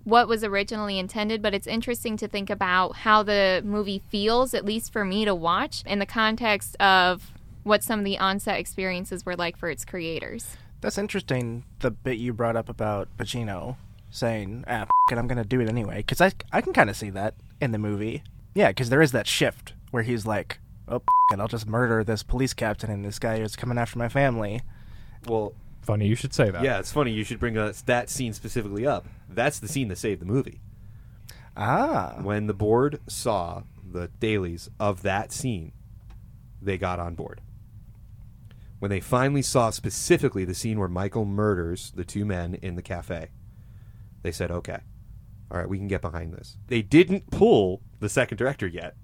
[0.03, 4.65] what was originally intended, but it's interesting to think about how the movie feels, at
[4.65, 7.31] least for me to watch, in the context of
[7.63, 10.57] what some of the onset experiences were like for its creators.
[10.81, 11.63] That's interesting.
[11.79, 13.77] The bit you brought up about Pacino
[14.09, 16.95] saying, "Ah, f- it, I'm gonna do it anyway," because I I can kind of
[16.97, 18.23] see that in the movie.
[18.55, 22.03] Yeah, because there is that shift where he's like, "Oh, f- it, I'll just murder
[22.03, 24.61] this police captain, and this guy is coming after my family."
[25.27, 26.63] Well, Funny you should say that.
[26.63, 29.05] yeah, it's funny you should bring us that scene specifically up.
[29.33, 30.61] That's the scene that saved the movie.
[31.55, 35.73] Ah, When the board saw the dailies of that scene,
[36.61, 37.41] they got on board.
[38.79, 42.81] When they finally saw specifically the scene where Michael murders the two men in the
[42.81, 43.29] cafe,
[44.23, 44.79] they said, "Okay,
[45.51, 48.95] all right, we can get behind this." They didn't pull the second director yet.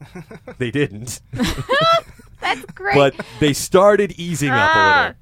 [0.58, 1.20] they didn't,
[2.40, 2.94] That's great.
[2.94, 4.98] but they started easing up a Ah.
[5.06, 5.20] little.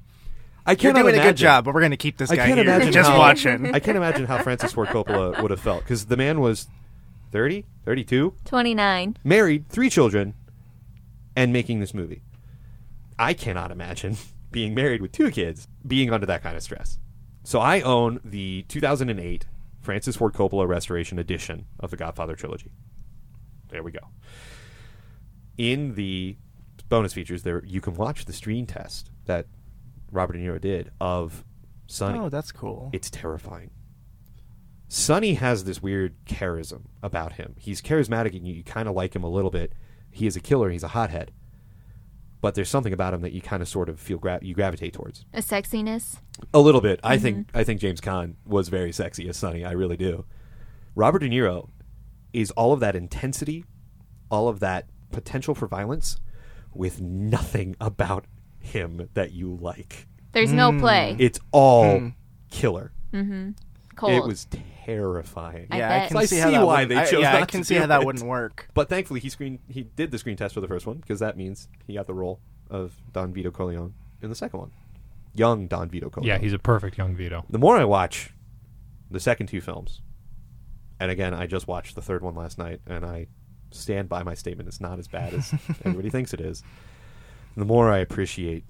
[0.65, 2.59] I you're can't doing a good job, but we're gonna keep this I guy can't
[2.59, 3.65] here imagine just how- watching.
[3.75, 6.67] I can't imagine how Francis Ford Coppola would have felt because the man was
[7.31, 9.17] 30, 32, 29.
[9.23, 10.35] married, three children,
[11.35, 12.21] and making this movie.
[13.19, 14.17] I cannot imagine
[14.51, 16.97] being married with two kids, being under that kind of stress.
[17.43, 19.45] So I own the 2008
[19.81, 22.71] Francis Ford Coppola restoration edition of the Godfather trilogy.
[23.69, 24.07] There we go.
[25.57, 26.37] In the
[26.89, 29.47] bonus features, there you can watch the screen test that
[30.13, 31.43] Robert De Niro did of
[31.87, 32.19] Sonny.
[32.19, 32.89] Oh, that's cool.
[32.93, 33.71] It's terrifying.
[34.87, 37.55] Sonny has this weird charism about him.
[37.57, 39.73] He's charismatic and you, you kind of like him a little bit.
[40.11, 40.69] He is a killer.
[40.69, 41.31] He's a hothead.
[42.41, 44.93] But there's something about him that you kind of sort of feel gra- you gravitate
[44.93, 45.25] towards.
[45.33, 46.17] A sexiness.
[46.53, 46.99] A little bit.
[47.03, 47.57] I think mm-hmm.
[47.57, 49.65] I think James Caan was very sexy as Sonny.
[49.65, 50.25] I really do.
[50.93, 51.69] Robert De Niro
[52.33, 53.65] is all of that intensity,
[54.29, 56.19] all of that potential for violence,
[56.73, 58.25] with nothing about
[58.63, 60.07] him that you like.
[60.31, 61.15] There's no play.
[61.19, 62.07] It's all Hmm.
[62.49, 62.91] killer.
[63.95, 64.11] Cold.
[64.13, 64.47] It was
[64.85, 65.67] terrifying.
[65.69, 66.01] I yeah, bet.
[66.01, 67.47] I can So I see, see that why wouldn't- they I- chose yeah, I not
[67.49, 68.05] can to see do how that it.
[68.05, 68.67] wouldn't work.
[68.73, 71.37] But thankfully, he screen he did the screen test for the first one because that
[71.37, 72.39] means he got the role
[72.71, 74.71] of Don Vito Corleone in the second one,
[75.35, 76.27] young Don Vito Corleone.
[76.35, 77.45] Yeah, he's a perfect young Vito.
[77.49, 78.33] the more I watch
[79.11, 80.01] the second two films,
[80.99, 83.27] and again, I just watched the third one last night, and I
[83.69, 84.67] stand by my statement.
[84.67, 85.53] It's not as bad as
[85.85, 86.63] everybody thinks it is.
[87.55, 88.65] The more I appreciate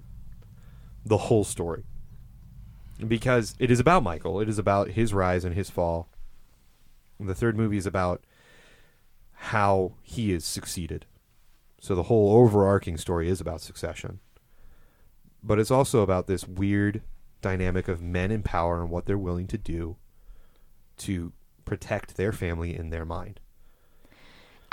[1.05, 1.83] the whole story,
[3.05, 4.39] because it is about Michael.
[4.39, 6.09] It is about his rise and his fall.
[7.19, 8.23] The third movie is about
[9.33, 11.05] how he is succeeded.
[11.79, 14.19] So the whole overarching story is about succession.
[15.43, 17.01] But it's also about this weird
[17.41, 19.97] dynamic of men in power and what they're willing to do
[20.99, 21.33] to
[21.65, 23.41] protect their family in their mind.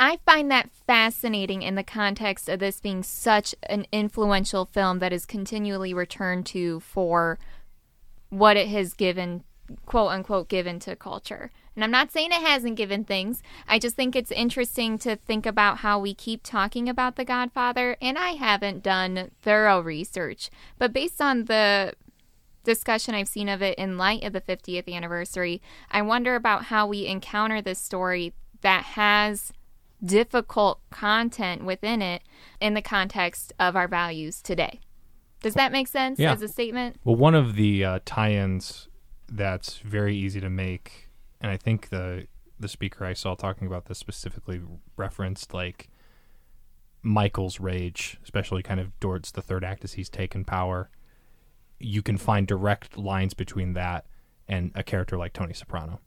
[0.00, 5.12] I find that fascinating in the context of this being such an influential film that
[5.12, 7.38] is continually returned to for
[8.30, 9.44] what it has given,
[9.84, 11.50] quote unquote, given to culture.
[11.74, 13.42] And I'm not saying it hasn't given things.
[13.68, 17.98] I just think it's interesting to think about how we keep talking about The Godfather.
[18.00, 21.92] And I haven't done thorough research, but based on the
[22.64, 25.60] discussion I've seen of it in light of the 50th anniversary,
[25.90, 28.32] I wonder about how we encounter this story
[28.62, 29.52] that has
[30.04, 32.22] difficult content within it
[32.60, 34.80] in the context of our values today.
[35.42, 36.32] Does that make sense Yeah.
[36.32, 36.96] as a statement?
[37.04, 38.88] Well, one of the uh, tie-ins
[39.28, 41.08] that's very easy to make,
[41.40, 42.26] and I think the
[42.58, 44.60] the speaker I saw talking about this specifically
[44.98, 45.88] referenced like
[47.02, 50.90] Michael's rage, especially kind of towards the third act as he's taken power.
[51.78, 54.04] You can find direct lines between that
[54.46, 56.00] and a character like Tony Soprano,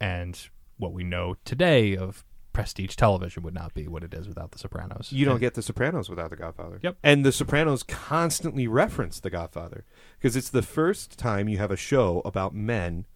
[0.00, 4.50] and what we know today of prestige television would not be what it is without
[4.52, 5.12] The Sopranos.
[5.12, 6.80] You don't And- get The Sopranos without The Godfather.
[6.82, 6.96] Yep.
[7.02, 9.84] And The Sopranos constantly reference The Godfather
[10.18, 13.06] because it's the first time you have a show about men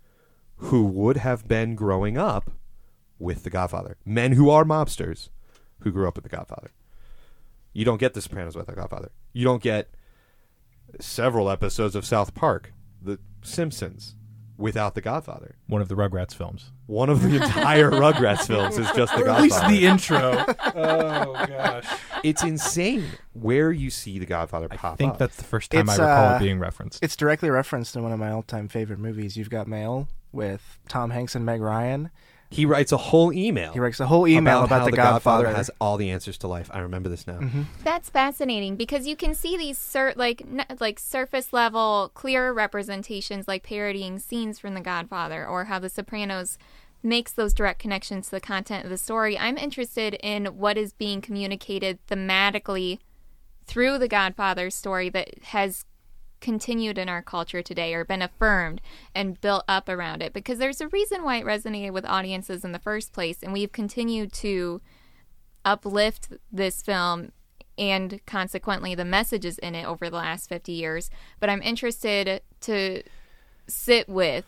[0.57, 2.53] who would have been growing up
[3.19, 3.97] with The Godfather.
[4.05, 5.29] Men who are mobsters
[5.81, 6.71] who grew up with The Godfather.
[7.73, 9.11] You don't get The Sopranos without The Godfather.
[9.33, 9.91] You don't get
[11.01, 14.15] several episodes of South Park, The Simpsons,
[14.57, 15.57] without The Godfather.
[15.67, 16.71] one of the Rugrats films.
[16.87, 20.45] One of the entire Rugrats films is just The Or at least the intro.
[20.75, 21.87] oh gosh.
[22.23, 24.95] it's insane where you see The Godfather pop.
[24.95, 25.19] I think up.
[25.19, 27.03] that's the first time It's, I recall uh, it being referenced.
[27.03, 29.37] It's directly referenced in one of my all-time favorite movies.
[29.37, 32.11] You've got Mail with Tom Hanks and Meg Ryan.
[32.55, 33.73] He writes a whole email.
[33.73, 35.49] He writes a whole email about, how the, the Godfather.
[35.49, 36.71] has all the answers to life.
[36.73, 37.39] I remember this now.
[37.41, 37.63] Mm-hmm.
[37.83, 43.49] That's fascinating because you can see these sur- like n- like surface level clear representations
[43.49, 46.57] like parodying scenes from The Godfather or how The Sopranos
[47.03, 49.37] makes those direct connections to the content of the story.
[49.37, 53.01] I'm interested in what is being communicated thematically
[53.67, 55.85] through The Godfather story that has
[56.45, 58.83] continued in our culture today or been affirmed
[59.15, 60.35] and built up around it.
[60.35, 63.73] Because there's a reason why it resonated with audiences in the first place and we've
[63.73, 64.83] continued to
[65.65, 67.33] uplift this film
[67.79, 71.11] and consequently the messages in it over the last 50 years.
[71.41, 73.03] But i'm interested to
[73.67, 74.45] sit with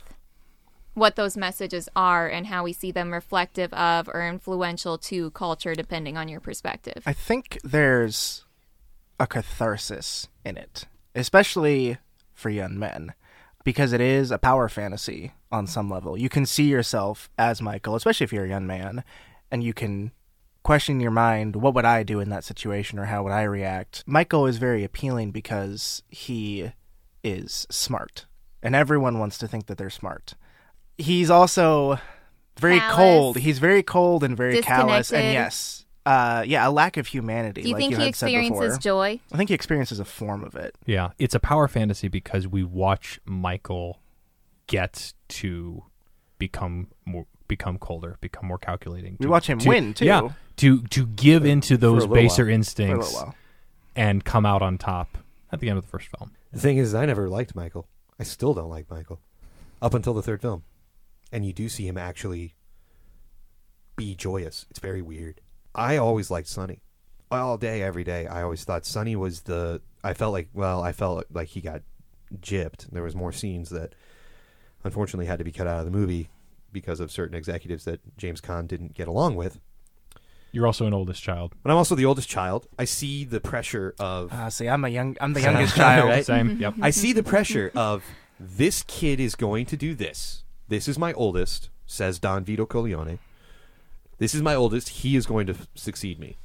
[0.93, 5.75] what those messages are and how we see them reflective of or influential to culture
[5.75, 7.03] depending on your perspective.
[7.07, 8.45] I think there's
[9.19, 10.85] a catharsis in it,
[11.16, 11.98] especially
[12.33, 13.14] for young men,
[13.64, 16.16] because it is a power fantasy on some level.
[16.16, 19.02] You can see yourself as Michael, especially if you're a young man,
[19.50, 20.12] and you can
[20.62, 24.02] question your mind, what would I do in that situation or how would I react?
[24.07, 26.72] Michael is very appealing because he
[27.22, 28.26] is smart,
[28.62, 30.35] and everyone wants to think that they're smart.
[30.98, 31.98] He's also
[32.59, 32.96] very Callous.
[32.96, 33.38] cold.
[33.38, 37.62] He's very cold and very callous, and yes, uh, yeah, a lack of humanity.
[37.62, 40.55] do you like think you he experiences joy I think he experiences a form of
[40.55, 40.75] it.
[40.87, 44.01] yeah, it's a power fantasy because we watch Michael
[44.69, 45.85] get to
[46.38, 49.16] become more become colder, become more calculating.
[49.19, 50.05] We to- watch him to- win, too.
[50.07, 52.55] Yeah, to to give into those baser while.
[52.55, 53.23] Instincts
[53.95, 55.19] and come out on top
[55.51, 56.33] at the end of the first film.
[56.53, 57.88] The thing is, I never liked Michael.
[58.19, 59.21] I still don't like Michael
[59.83, 60.62] up until the third film,
[61.33, 62.55] and you do see him actually
[63.97, 64.66] be joyous.
[64.71, 65.40] It's very weird.
[65.77, 66.81] I always liked Sonny.
[67.31, 69.81] All day, every day, I always thought Sonny was the.
[70.03, 71.83] I felt like, well, I felt like he got
[72.41, 72.91] gypped.
[72.91, 73.95] There was more scenes that,
[74.85, 76.31] unfortunately, had to be cut out of the movie
[76.73, 79.61] because of certain executives that James Caan didn't get along with.
[80.53, 81.55] You're also an oldest child.
[81.62, 82.67] But I'm also the oldest child.
[82.79, 86.09] I see the pressure of Uh, see, I'm a young, I'm the youngest child.
[86.09, 86.25] Right?
[86.25, 86.59] Same.
[86.59, 86.75] Yep.
[86.81, 88.05] I see the pressure of
[88.39, 90.45] this kid is going to do this.
[90.69, 93.19] This is my oldest, says Don Vito Corleone.
[94.18, 94.88] This is my oldest.
[94.88, 96.37] He is going to f- succeed me.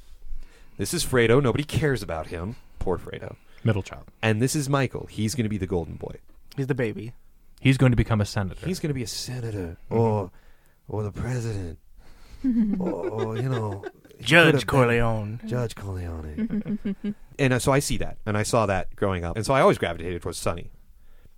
[0.76, 1.42] This is Fredo.
[1.42, 2.56] Nobody cares about him.
[2.78, 3.36] Poor Fredo.
[3.64, 4.04] Middle child.
[4.22, 5.06] And this is Michael.
[5.10, 6.16] He's going to be the golden boy.
[6.56, 7.12] He's the baby.
[7.60, 8.66] He's going to become a senator.
[8.66, 10.30] He's going to be a senator or
[10.88, 11.78] or the president.
[12.80, 15.40] or, you know, he could Judge have been- Corleone.
[15.46, 16.78] Judge Corleone.
[17.38, 19.60] and uh, so I see that, and I saw that growing up, and so I
[19.60, 20.72] always gravitated towards Sonny.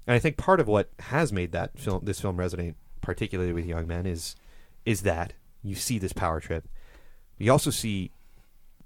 [0.06, 3.66] And I think part of what has made that film, this film, resonate particularly with
[3.66, 4.34] young men is
[4.86, 5.34] is that
[5.64, 6.68] you see this power trip.
[7.38, 8.12] You also see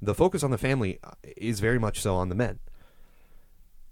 [0.00, 2.60] the focus on the family uh, is very much so on the men.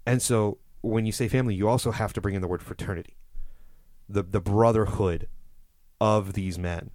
[0.05, 3.17] And so when you say family, you also have to bring in the word fraternity,
[4.07, 5.27] the the brotherhood
[5.99, 6.91] of these men.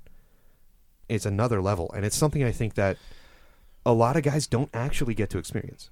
[1.09, 2.97] It's another level, and it's something I think that
[3.85, 5.91] a lot of guys don't actually get to experience.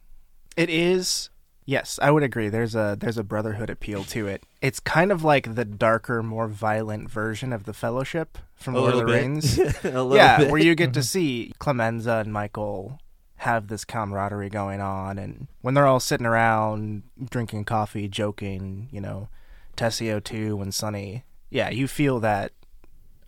[0.56, 1.28] It is.
[1.70, 2.48] Yes, I would agree.
[2.48, 4.42] There's a there's a brotherhood appeal to it.
[4.60, 8.98] It's kind of like the darker, more violent version of the Fellowship from Lord of
[8.98, 9.56] the Rings.
[9.84, 12.98] yeah, where you get to see Clemenza and Michael
[13.36, 19.00] have this camaraderie going on, and when they're all sitting around drinking coffee, joking, you
[19.00, 19.28] know,
[19.76, 21.22] Tessio too and Sonny.
[21.50, 22.50] Yeah, you feel that.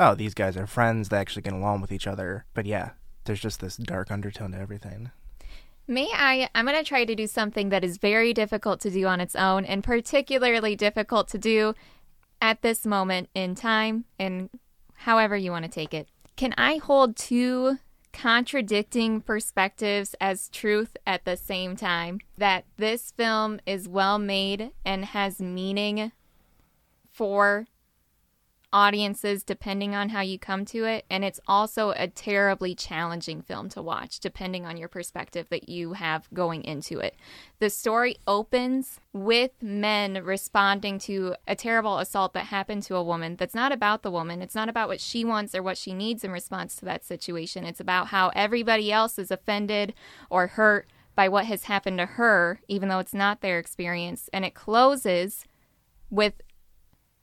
[0.01, 1.11] Oh, these guys are friends.
[1.11, 2.45] They actually get along with each other.
[2.55, 2.91] But yeah,
[3.23, 5.13] there's just this dark undertone to everything.
[5.87, 6.49] May I?
[6.55, 9.35] I'm going to try to do something that is very difficult to do on its
[9.35, 11.75] own and particularly difficult to do
[12.41, 14.49] at this moment in time and
[14.95, 16.09] however you want to take it.
[16.37, 17.79] Can I hold two
[18.13, 22.21] contradicting perspectives as truth at the same time?
[22.39, 26.13] That this film is well made and has meaning
[27.11, 27.67] for
[28.73, 33.69] audiences depending on how you come to it and it's also a terribly challenging film
[33.69, 37.15] to watch depending on your perspective that you have going into it.
[37.59, 43.37] The story opens with men responding to a terrible assault that happened to a woman
[43.37, 44.43] that's not about the woman.
[44.43, 47.65] It's not about what she wants or what she needs in response to that situation.
[47.65, 49.95] It's about how everybody else is offended
[50.31, 54.45] or hurt by what has happened to her even though it's not their experience and
[54.45, 55.45] it closes
[56.11, 56.35] with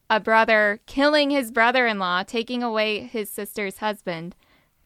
[0.10, 4.36] a brother killing his brother in law, taking away his sister's husband,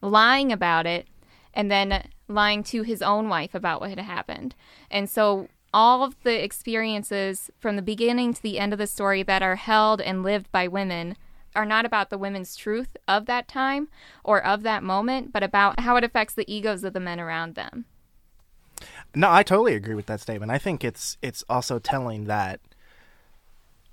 [0.01, 1.07] lying about it,
[1.53, 4.55] and then lying to his own wife about what had happened.
[4.91, 9.23] And so all of the experiences from the beginning to the end of the story
[9.23, 11.15] that are held and lived by women
[11.55, 13.87] are not about the women's truth of that time
[14.23, 17.55] or of that moment, but about how it affects the egos of the men around
[17.55, 17.85] them.
[19.15, 20.51] No, I totally agree with that statement.
[20.51, 22.59] I think it's it's also telling that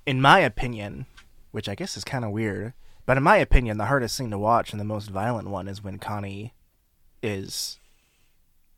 [0.05, 1.05] in my opinion,
[1.51, 2.73] which I guess is kind of weird,
[3.05, 5.83] but in my opinion, the hardest scene to watch and the most violent one is
[5.83, 6.53] when Connie
[7.21, 7.79] is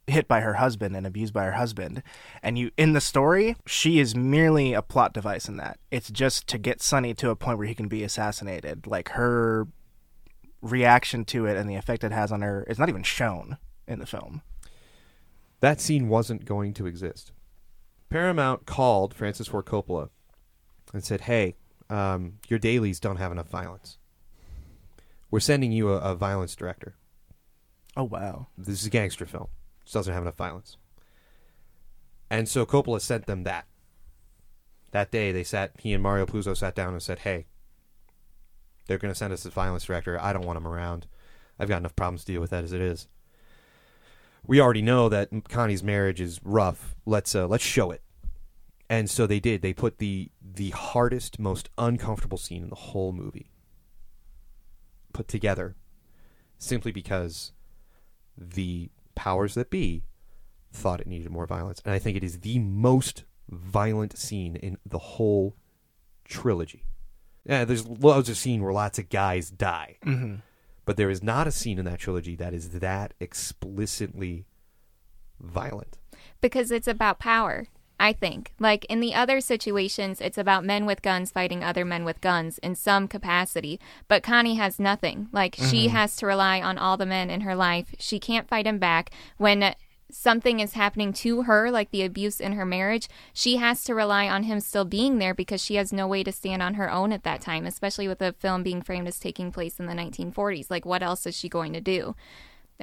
[0.07, 2.03] hit by her husband and abused by her husband.
[2.41, 5.79] And you in the story, she is merely a plot device in that.
[5.91, 8.87] It's just to get Sonny to a point where he can be assassinated.
[8.87, 9.67] Like her
[10.61, 13.57] reaction to it and the effect it has on her is not even shown
[13.87, 14.41] in the film.
[15.59, 17.31] That scene wasn't going to exist.
[18.09, 20.09] Paramount called Francis Ford Coppola
[20.93, 21.55] and said, "Hey,
[21.93, 23.97] um, your dailies don't have enough violence.
[25.29, 26.95] We're sending you a, a violence director.
[27.95, 28.47] Oh wow.
[28.57, 29.47] This is a gangster film.
[29.83, 30.77] This doesn't have enough violence."
[32.29, 33.65] And so Coppola sent them that.
[34.91, 35.71] That day, they sat.
[35.79, 37.47] He and Mario Puzo sat down and said, "Hey,
[38.87, 40.19] they're going to send us a violence director.
[40.19, 41.07] I don't want him around.
[41.59, 43.07] I've got enough problems to deal with that as it is."
[44.45, 46.95] we already know that Connie's marriage is rough.
[47.05, 48.01] Let's uh, let's show it.
[48.89, 49.61] And so they did.
[49.61, 53.49] They put the the hardest, most uncomfortable scene in the whole movie
[55.13, 55.75] put together,
[56.57, 57.53] simply because
[58.37, 60.03] the powers that be
[60.71, 61.81] thought it needed more violence.
[61.85, 65.55] And I think it is the most violent scene in the whole
[66.25, 66.83] trilogy.
[67.45, 69.97] Yeah, there's loads of scene where lots of guys die.
[70.05, 70.35] Mm-hmm.
[70.85, 74.45] But there is not a scene in that trilogy that is that explicitly
[75.39, 75.97] violent.
[76.41, 77.67] because it's about power.
[78.03, 78.51] I think.
[78.59, 82.57] Like in the other situations, it's about men with guns fighting other men with guns
[82.57, 83.79] in some capacity.
[84.09, 85.29] But Connie has nothing.
[85.31, 85.95] Like she mm-hmm.
[85.95, 87.95] has to rely on all the men in her life.
[87.99, 89.11] She can't fight him back.
[89.37, 89.73] When
[90.11, 94.27] something is happening to her, like the abuse in her marriage, she has to rely
[94.27, 97.13] on him still being there because she has no way to stand on her own
[97.13, 100.69] at that time, especially with the film being framed as taking place in the 1940s.
[100.69, 102.15] Like, what else is she going to do?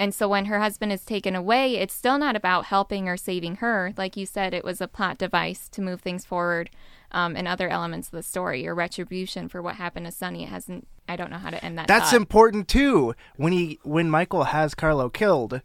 [0.00, 3.56] And so when her husband is taken away, it's still not about helping or saving
[3.56, 3.92] her.
[3.98, 6.70] Like you said, it was a plot device to move things forward
[7.12, 10.44] um, and other elements of the story or retribution for what happened to Sonny.
[10.44, 11.86] It hasn't, I don't know how to end that.
[11.86, 12.16] That's thought.
[12.16, 13.14] important too.
[13.36, 15.60] When he when Michael has Carlo killed,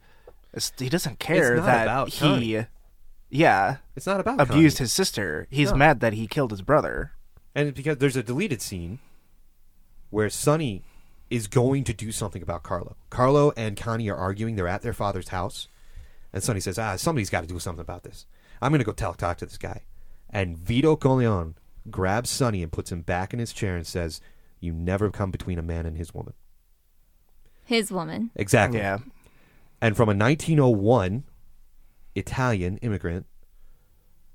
[0.80, 2.66] he doesn't care not that about he, Connie.
[3.30, 4.84] yeah, It's not about abused Connie.
[4.86, 5.48] his sister.
[5.50, 5.78] He's No.
[5.78, 7.14] mad that he killed his brother.
[7.56, 9.00] And because there's a deleted scene
[10.10, 10.84] where Sonny
[11.30, 12.96] is going to do something about Carlo.
[13.10, 14.56] Carlo and Connie are arguing.
[14.56, 15.68] They're at their father's house.
[16.32, 18.26] And Sonny says, ah, somebody's got to do something about this.
[18.62, 19.84] I'm going to go tell, talk to this guy.
[20.30, 21.56] And Vito Corleone
[21.90, 24.22] grabs Sonny and puts him back in his chair and says,
[24.60, 26.34] you never come between a man and his woman.
[27.64, 28.32] His woman.
[28.36, 28.80] Exactly.
[28.80, 29.00] Yeah,
[29.82, 31.24] And from a 1901
[32.16, 33.26] Italian immigrant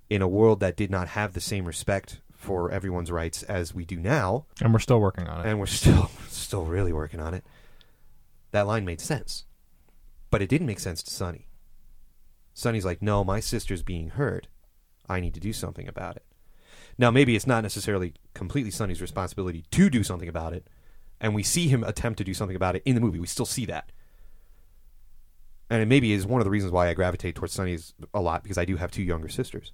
[0.09, 3.85] in a world that did not have the same respect for everyone's rights as we
[3.85, 5.49] do now, And we're still working on it.
[5.51, 7.45] and we're still still really working on it.
[8.53, 9.45] That line made sense,
[10.31, 11.47] but it didn't make sense to Sonny.
[12.55, 14.49] Sonny's like, "No, my sister's being hurt.
[15.09, 16.25] I need to do something about it."
[16.97, 20.67] Now, maybe it's not necessarily completely Sonny's responsibility to do something about it,
[21.21, 23.21] and we see him attempt to do something about it in the movie.
[23.21, 23.93] We still see that,
[25.69, 28.43] and it maybe is one of the reasons why I gravitate towards Sonny's a lot
[28.43, 29.73] because I do have two younger sisters.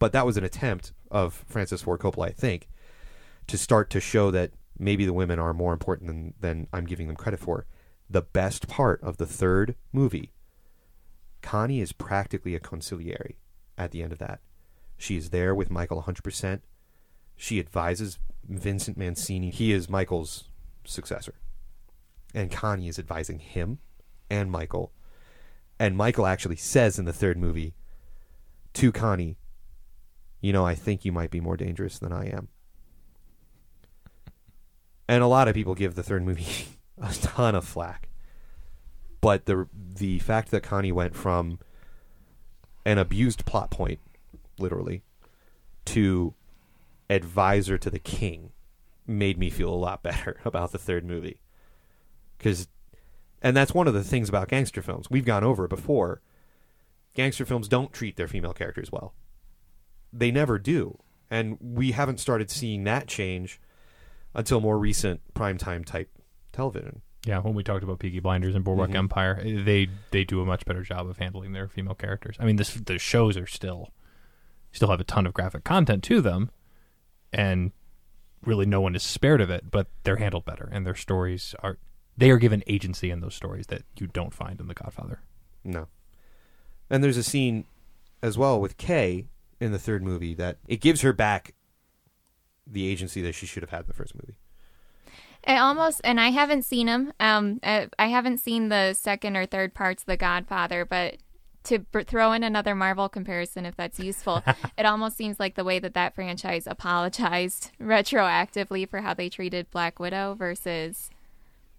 [0.00, 2.68] But that was an attempt of Francis Ford Coppola, I think,
[3.46, 7.06] to start to show that maybe the women are more important than, than I'm giving
[7.06, 7.66] them credit for.
[8.08, 10.32] The best part of the third movie,
[11.42, 13.34] Connie is practically a consigliere
[13.78, 14.40] at the end of that.
[14.96, 16.60] She is there with Michael 100%.
[17.36, 19.50] She advises Vincent Mancini.
[19.50, 20.44] He is Michael's
[20.84, 21.34] successor.
[22.34, 23.78] And Connie is advising him
[24.30, 24.92] and Michael.
[25.78, 27.74] And Michael actually says in the third movie
[28.74, 29.36] to Connie,
[30.40, 32.48] You know, I think you might be more dangerous than I am.
[35.08, 38.08] And a lot of people give the third movie a ton of flack.
[39.20, 41.58] But the the fact that Connie went from
[42.86, 43.98] an abused plot point,
[44.58, 45.02] literally,
[45.86, 46.34] to
[47.10, 48.52] advisor to the king
[49.06, 51.40] made me feel a lot better about the third movie.
[52.38, 52.68] Cuz
[53.42, 55.10] and that's one of the things about gangster films.
[55.10, 56.20] We've gone over before.
[57.14, 59.14] Gangster films don't treat their female characters well.
[60.12, 60.98] They never do.
[61.30, 63.60] And we haven't started seeing that change
[64.34, 66.10] until more recent primetime type
[66.52, 67.02] television.
[67.26, 68.94] yeah, when we talked about Peaky Blinders and Boardwalk Mhm.
[68.96, 72.34] Empire, eh, they they do a much better job of handling their female characters.
[72.40, 73.92] I mean, this the shows are still
[74.72, 76.50] still have a ton of graphic content to them,
[77.32, 77.72] and
[78.44, 79.70] really no one is spared of it.
[79.70, 81.76] But they're handled better, and their stories are
[82.16, 85.20] they are given agency in those stories that you don't find in The Godfather.
[85.62, 85.88] No.
[86.88, 87.66] And there's a scene
[88.22, 89.26] as well with Kay
[89.60, 91.54] in the third movie that it gives her back
[92.66, 94.36] the agency that she should have had in the first movie.
[95.46, 97.12] It almost, and I haven't seen them.
[97.18, 101.16] Um, I, I haven't seen the second or third parts of The Godfather, but
[101.64, 104.42] to br- throw in another Marvel comparison, if that's useful,
[104.78, 109.70] it almost seems like the way that that franchise apologized retroactively for how they treated
[109.70, 111.10] Black Widow versus.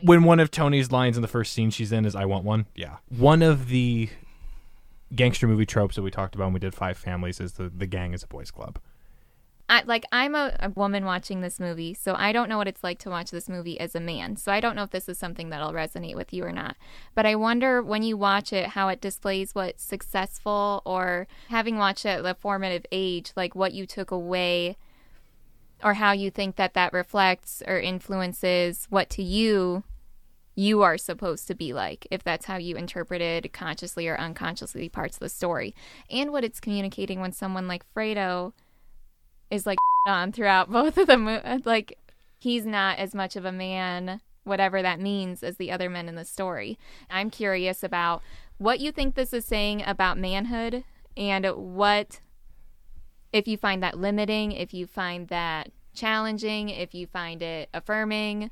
[0.02, 2.66] when one of Tony's lines in the first scene she's in is "I want one."
[2.76, 4.10] Yeah, one of the
[5.16, 7.88] gangster movie tropes that we talked about when we did Five Families is the the
[7.88, 8.80] gang is a boys' club.
[9.72, 12.84] I, like I'm a, a woman watching this movie, so I don't know what it's
[12.84, 14.36] like to watch this movie as a man.
[14.36, 16.76] So I don't know if this is something that'll resonate with you or not.
[17.16, 22.06] But I wonder when you watch it how it displays what successful or having watched
[22.06, 24.76] it at the formative age, like what you took away
[25.82, 29.84] or how you think that that reflects or influences what to you
[30.56, 35.16] you are supposed to be like if that's how you interpreted consciously or unconsciously parts
[35.16, 35.74] of the story
[36.10, 38.54] and what it's communicating when someone like Fredo
[39.52, 39.78] is like
[40.08, 41.62] on throughout both of them.
[41.66, 42.00] Like
[42.40, 46.16] he's not as much of a man, whatever that means, as the other men in
[46.16, 46.80] the story.
[47.10, 48.24] I'm curious about
[48.58, 50.84] what you think this is saying about manhood
[51.16, 52.22] and what,
[53.32, 58.50] if you find that limiting, if you find that challenging, if you find it affirming.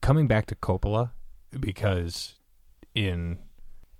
[0.00, 1.10] Coming back to Coppola,
[1.58, 2.34] because
[2.94, 3.38] in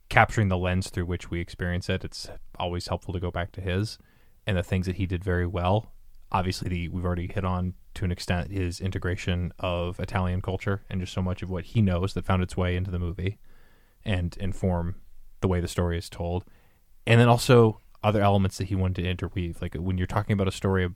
[0.09, 2.29] capturing the lens through which we experience it, it's
[2.59, 3.99] always helpful to go back to his
[4.47, 5.93] and the things that he did very well.
[6.31, 11.01] Obviously, the, we've already hit on to an extent his integration of Italian culture and
[11.01, 13.39] just so much of what he knows that found its way into the movie
[14.05, 14.97] and inform
[15.41, 16.45] the way the story is told.
[17.07, 19.61] And then also other elements that he wanted to interweave.
[19.61, 20.95] Like when you're talking about a story of,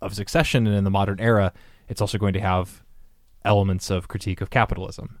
[0.00, 1.52] of succession and in the modern era,
[1.88, 2.84] it's also going to have
[3.44, 5.20] elements of critique of capitalism.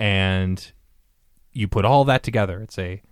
[0.00, 0.72] And
[1.52, 3.02] you put all that together, it's a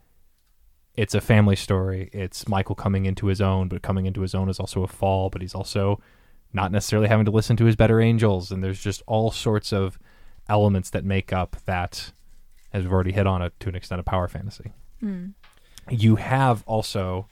[0.95, 2.11] it's a family story.
[2.13, 5.31] It's Michael coming into his own, but coming into his own is also a fall,
[5.31, 6.01] but he's also
[6.53, 9.99] not necessarily having to listen to his better angels and there's just all sorts of
[10.49, 12.11] elements that make up that
[12.73, 14.73] as we've already hit on it to an extent, a power fantasy.
[15.01, 15.29] Hmm.
[15.89, 17.29] You have also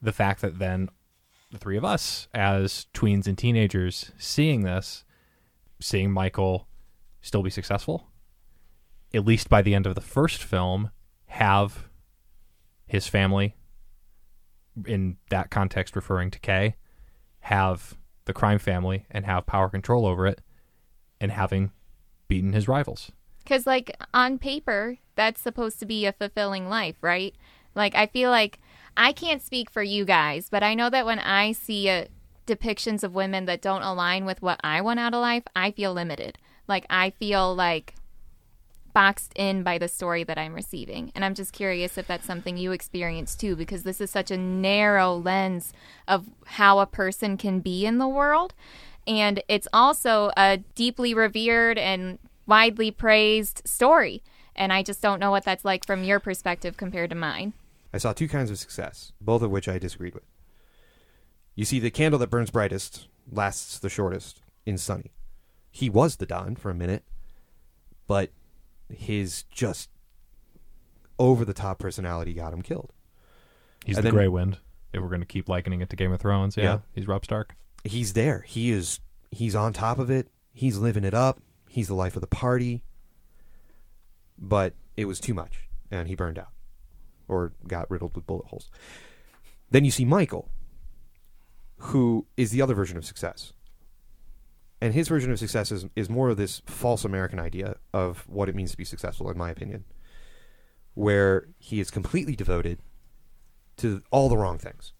[0.00, 0.88] the fact that then
[1.50, 5.04] the three of us, as tweens and teenagers, seeing this,
[5.80, 6.68] seeing Michael
[7.20, 8.08] still be successful,
[9.14, 10.90] at least by the end of the first film,
[11.26, 11.88] have
[12.86, 13.56] his family,
[14.86, 16.76] in that context referring to Kay,
[17.40, 17.96] have
[18.26, 20.40] the crime family and have power control over it,
[21.20, 21.70] and having
[22.28, 23.10] beaten his rivals.
[23.38, 27.34] Because, like, on paper, that's supposed to be a fulfilling life, right?
[27.74, 28.58] Like, I feel like
[28.96, 32.06] I can't speak for you guys, but I know that when I see uh
[32.46, 35.92] depictions of women that don't align with what I want out of life, I feel
[35.92, 36.38] limited.
[36.68, 37.94] Like, I feel like
[38.96, 41.12] boxed in by the story that I'm receiving.
[41.14, 44.38] And I'm just curious if that's something you experience too, because this is such a
[44.38, 45.74] narrow lens
[46.08, 48.54] of how a person can be in the world.
[49.06, 54.22] And it's also a deeply revered and widely praised story.
[54.54, 57.52] And I just don't know what that's like from your perspective compared to mine.
[57.92, 60.24] I saw two kinds of success, both of which I disagreed with.
[61.54, 65.12] You see, the candle that burns brightest lasts the shortest in Sonny.
[65.70, 67.04] He was the Don for a minute,
[68.06, 68.30] but
[68.88, 69.90] his just
[71.18, 72.92] over the top personality got him killed.
[73.84, 74.58] He's And the then- Grey Wind.
[74.92, 76.78] If we're going to keep likening it to Game of Thrones, yeah, Yeah.
[76.92, 77.54] he's Robb Stark.
[77.84, 78.40] He's there.
[78.46, 80.28] He is he's on top of it.
[80.54, 81.40] He's living it up.
[81.68, 82.82] He's the life of the party.
[84.38, 86.48] But it was too much and he burned out
[87.28, 88.70] or got riddled with bullet holes.
[89.70, 90.50] Then you see Michael
[91.78, 93.52] who is the other version of success.
[94.80, 98.48] And his version of success is, is more of this false American idea of what
[98.48, 99.84] it means to be successful, in my opinion,
[100.94, 102.78] where he is completely devoted
[103.78, 104.92] to all the wrong things.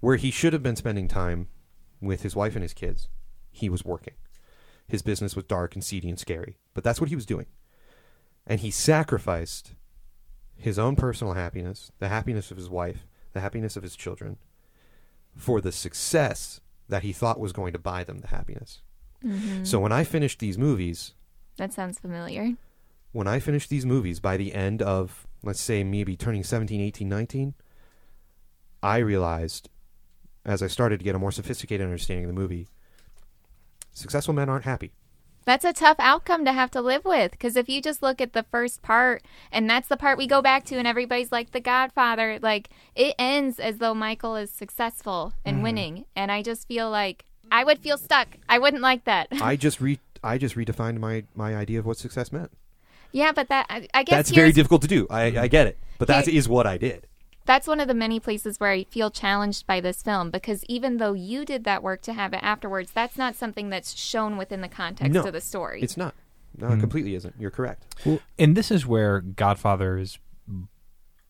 [0.00, 1.48] Where he should have been spending time
[2.00, 3.08] with his wife and his kids,
[3.50, 4.14] he was working.
[4.88, 7.46] His business was dark and seedy and scary, but that's what he was doing.
[8.46, 9.74] And he sacrificed
[10.56, 14.38] his own personal happiness, the happiness of his wife, the happiness of his children,
[15.36, 16.60] for the success
[16.92, 18.82] that he thought was going to buy them the happiness.
[19.24, 19.64] Mm-hmm.
[19.64, 21.14] So when I finished these movies,
[21.56, 22.54] That sounds familiar.
[23.12, 27.08] when I finished these movies by the end of, let's say, maybe turning 17, 18,
[27.08, 27.54] 19,
[28.82, 29.68] I realized,
[30.44, 32.68] as I started to get a more sophisticated understanding of the movie,
[33.92, 34.92] successful men aren't happy.
[35.44, 38.32] That's a tough outcome to have to live with because if you just look at
[38.32, 41.60] the first part, and that's the part we go back to, and everybody's like, The
[41.60, 45.64] Godfather, like, it ends as though Michael is successful and mm-hmm.
[45.64, 46.04] winning.
[46.14, 48.28] And I just feel like I would feel stuck.
[48.48, 49.28] I wouldn't like that.
[49.32, 52.52] I just re I just redefined my, my idea of what success meant.
[53.10, 55.08] yeah, but that, I, I guess That's very difficult to do.
[55.10, 55.78] I, I get it.
[55.98, 57.08] But that Here- is what I did.
[57.44, 60.98] That's one of the many places where I feel challenged by this film because even
[60.98, 64.60] though you did that work to have it afterwards, that's not something that's shown within
[64.60, 65.82] the context No, of the story.
[65.82, 66.14] It's not.
[66.56, 66.80] No, it hmm.
[66.80, 67.34] completely isn't.
[67.38, 67.96] You're correct.
[68.04, 70.18] Well, and this is where Godfather is.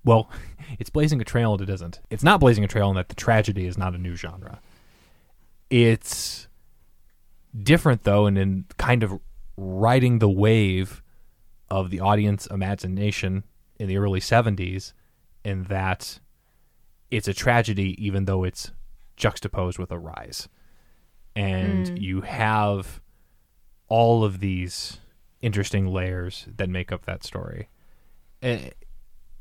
[0.04, 0.28] Well,
[0.78, 2.00] it's blazing a trail and it isn't.
[2.10, 4.60] It's not blazing a trail in that the tragedy is not a new genre.
[5.70, 6.48] It's
[7.60, 9.18] different though, and in kind of
[9.56, 11.02] riding the wave
[11.70, 13.44] of the audience imagination
[13.78, 14.92] in the early '70s,
[15.45, 16.20] in that
[17.11, 18.72] it's a tragedy, even though it's
[19.16, 20.49] juxtaposed with a rise,
[21.36, 22.01] and mm.
[22.01, 23.01] you have
[23.88, 24.99] all of these
[25.43, 27.68] interesting layers that make up that story.
[28.40, 28.72] And,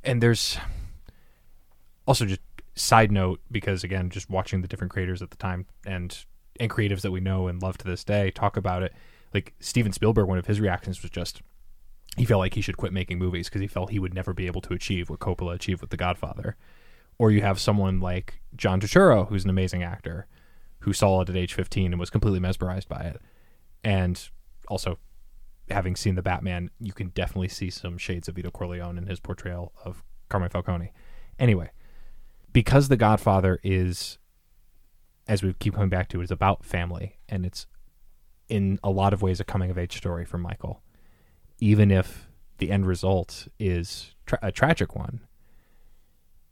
[0.03, 0.57] and there's
[2.05, 2.41] also just
[2.75, 6.25] side note because again, just watching the different creators at the time and
[6.59, 8.93] and creatives that we know and love to this day talk about it.
[9.33, 11.41] Like Steven Spielberg, one of his reactions was just
[12.17, 14.47] he felt like he should quit making movies because he felt he would never be
[14.47, 16.57] able to achieve what Coppola achieved with The Godfather.
[17.17, 20.27] Or you have someone like John Turturro, who's an amazing actor,
[20.79, 23.21] who saw it at age 15 and was completely mesmerized by it.
[23.83, 24.21] And
[24.67, 24.97] also,
[25.69, 29.19] having seen the Batman, you can definitely see some shades of Vito Corleone in his
[29.19, 30.91] portrayal of Carmine Falcone.
[31.39, 31.71] Anyway,
[32.51, 34.17] because The Godfather is,
[35.27, 37.67] as we keep coming back to, it's about family, and it's
[38.49, 40.81] in a lot of ways a coming of age story for Michael,
[41.61, 45.21] even if the end result is tra- a tragic one.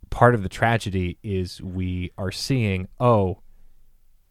[0.09, 3.39] Part of the tragedy is we are seeing, oh,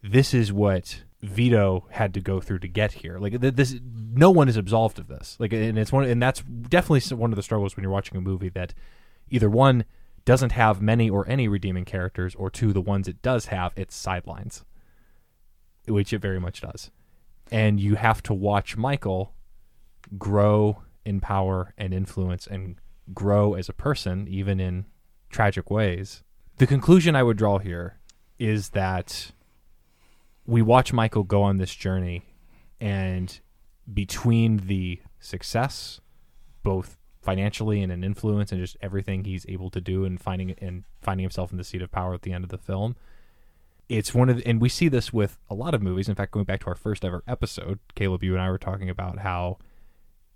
[0.03, 3.18] this is what Vito had to go through to get here.
[3.18, 5.37] Like this, no one is absolved of this.
[5.39, 8.20] Like, and it's one, and that's definitely one of the struggles when you're watching a
[8.20, 8.72] movie that
[9.31, 9.85] either one
[10.24, 13.97] doesn't have many or any redeeming characters, or two, the ones it does have, it's
[13.97, 14.64] sidelines,
[15.87, 16.91] which it very much does.
[17.51, 19.33] And you have to watch Michael
[20.17, 22.77] grow in power and influence and
[23.15, 24.87] grow as a person, even in
[25.31, 26.23] tragic ways.
[26.59, 27.99] The conclusion I would draw here
[28.39, 29.33] is that
[30.47, 32.25] we watch Michael go on this journey,
[32.81, 33.41] and
[33.93, 36.01] between the success
[36.63, 40.85] both financially and in influence and just everything he's able to do and finding and
[41.01, 42.97] finding himself in the seat of power at the end of the film.
[43.89, 46.09] It's one of the, and we see this with a lot of movies.
[46.09, 48.91] In fact, going back to our first ever episode, Caleb, you and I were talking
[48.91, 49.59] about how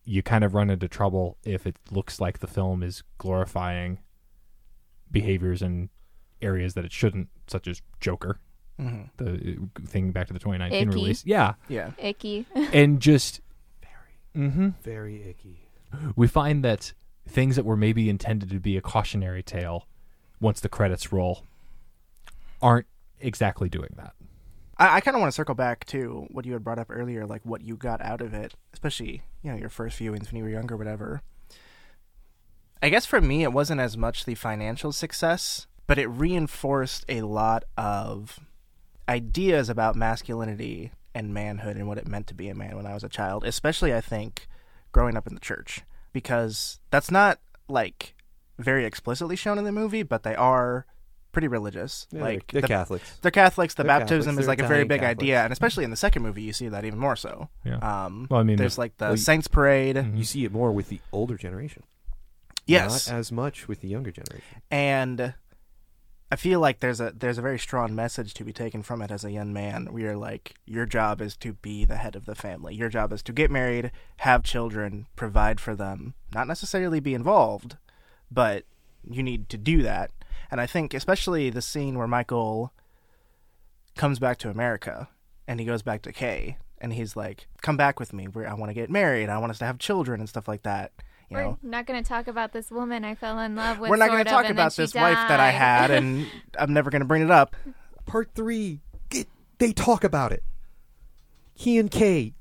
[0.05, 3.99] you kind of run into trouble if it looks like the film is glorifying
[5.11, 5.91] behaviors in
[6.41, 8.39] areas that it shouldn't, such as Joker,
[8.79, 10.97] hmm the uh, thing back to the 2019 Icky.
[10.99, 11.25] release.
[11.27, 11.91] Yeah, Yeah.
[11.99, 12.47] Icky.
[12.73, 13.41] and just
[14.35, 15.69] hmm Very icky.
[16.17, 16.95] we find that
[17.29, 19.87] things that were maybe intended to be a cautionary tale,
[20.41, 21.45] once the credits roll,
[22.61, 22.87] aren't
[23.21, 24.15] exactly doing that.
[24.83, 27.25] I, I kind of want to circle back to what you had brought up earlier,
[27.25, 30.43] like what you got out of it, especially you know your first viewings when you
[30.43, 31.23] were younger, whatever.
[32.83, 37.23] I guess for me, it wasn't as much the financial success, but it reinforced a
[37.23, 38.41] lot of
[39.09, 42.95] ideas about masculinity and manhood and what it meant to be a man when I
[42.95, 44.49] was a child, especially I think
[44.91, 48.15] growing up in the church, because that's not like
[48.59, 50.87] very explicitly shown in the movie, but they are
[51.33, 52.07] pretty religious.
[52.13, 53.19] Yeah, like they're, the- they're Catholics.
[53.23, 53.75] they're Catholics.
[53.75, 54.41] The They're baptism Catholics.
[54.41, 55.21] is They're like a very big Catholics.
[55.23, 57.49] idea, and especially in the second movie, you see that even more so.
[57.65, 57.77] Yeah.
[57.79, 59.97] Um, Well, I mean, there's like the well, Saints Parade.
[59.97, 60.17] Mhm.
[60.17, 61.83] You see it more with the older generation.
[62.67, 64.63] Yes, Not as much with the younger generation.
[64.71, 65.35] and
[66.31, 69.11] I feel like there's a there's a very strong message to be taken from it
[69.11, 69.89] as a young man.
[69.93, 72.75] We are like, your job is to be the head of the family.
[72.75, 77.77] Your job is to get married, have children, provide for them, not necessarily be involved,
[78.31, 78.65] but
[79.11, 80.11] you need to do that.
[80.53, 82.75] And I think especially the scene where Michael
[83.97, 85.09] comes back to America
[85.49, 88.29] and he goes back to Kay and he's like, "Come back with me.
[88.29, 89.31] We're, I want to get married.
[89.31, 90.93] I want us to have children and stuff like that."
[91.31, 93.89] You We're know, not going to talk about this woman I fell in love with.
[93.89, 96.27] we're not going to talk about this wife that I had, and
[96.59, 97.57] I'm never going to bring it up.
[98.05, 98.81] Part three,
[99.11, 100.45] it, they talk about it.
[101.55, 102.35] He and Kay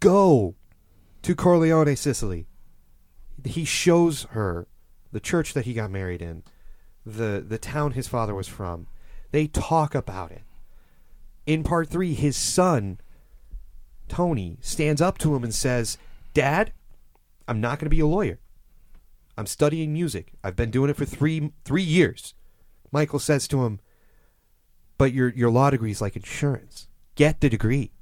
[0.00, 0.54] go
[1.22, 2.46] to Corleone, Sicily.
[3.42, 4.66] He shows her
[5.12, 6.42] the church that he got married in,
[7.04, 8.86] the the town his father was from.
[9.30, 10.42] They talk about it.
[11.46, 12.98] In part three, his son,
[14.08, 15.98] Tony, stands up to him and says,
[16.32, 16.72] Dad,
[17.46, 18.38] I'm not going to be a lawyer.
[19.36, 20.32] I'm studying music.
[20.42, 22.34] I've been doing it for three three years.
[22.92, 23.80] Michael says to him,
[24.96, 26.88] but your your law degree is like insurance.
[27.16, 27.92] Get the degree,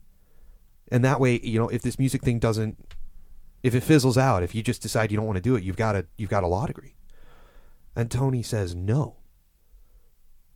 [0.90, 2.94] and that way, you know, if this music thing doesn't,
[3.62, 5.76] if it fizzles out, if you just decide you don't want to do it, you've
[5.76, 6.94] got a you've got a law degree.
[7.95, 9.16] And Tony says no.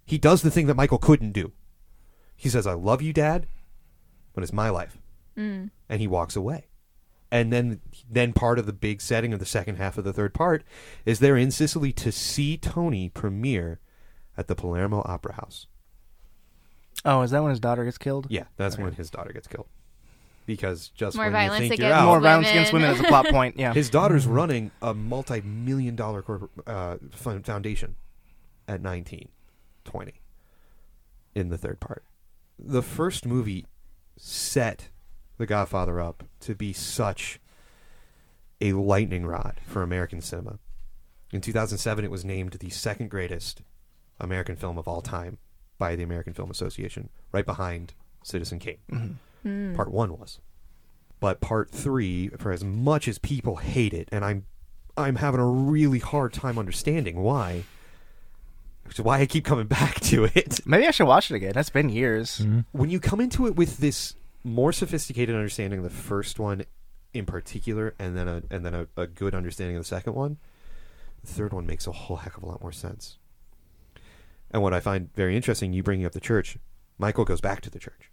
[0.05, 1.53] He does the thing that Michael couldn't do.
[2.37, 3.47] He says, "I love you, Dad,
[4.32, 4.99] but it's my life,"
[5.37, 5.70] Mm.
[5.89, 6.68] and he walks away.
[7.30, 10.32] And then, then part of the big setting of the second half of the third
[10.32, 10.62] part
[11.05, 13.80] is they're in Sicily to see Tony premiere
[14.37, 15.66] at the Palermo Opera House.
[17.05, 18.28] Oh, is that when his daughter gets killed?
[18.30, 19.66] Yeah, that's when his daughter gets killed.
[20.47, 22.88] Because just More when violence you think you're out, More violence against women.
[22.90, 23.59] women as a plot point.
[23.59, 23.74] Yeah.
[23.74, 27.97] his daughter's running a multi-million dollar corpor- uh, foundation
[28.68, 29.28] at 19,
[29.84, 30.12] 20
[31.34, 32.05] in the third part.
[32.59, 33.66] The first movie
[34.16, 34.88] set
[35.36, 37.40] The Godfather up to be such
[38.61, 40.59] a lightning rod for American cinema.
[41.32, 43.61] In 2007, it was named the second greatest
[44.20, 45.38] American film of all time
[45.76, 47.92] by the American Film Association, right behind
[48.24, 49.18] Citizen Kane.
[49.47, 49.74] Mm.
[49.76, 50.40] Part one was,
[51.20, 54.44] but part three, for as much as people hate it, and I'm,
[54.97, 57.64] I'm having a really hard time understanding why.
[58.84, 60.61] Which is why I keep coming back to it.
[60.66, 61.53] Maybe I should watch it again.
[61.55, 62.38] That's been years.
[62.38, 62.64] Mhm.
[62.72, 66.64] When you come into it with this more sophisticated understanding of the first one,
[67.12, 70.36] in particular, and then a and then a, a good understanding of the second one,
[71.24, 73.18] the third one makes a whole heck of a lot more sense.
[74.53, 76.57] And what I find very interesting, you bringing up the church,
[76.99, 78.11] Michael goes back to the church.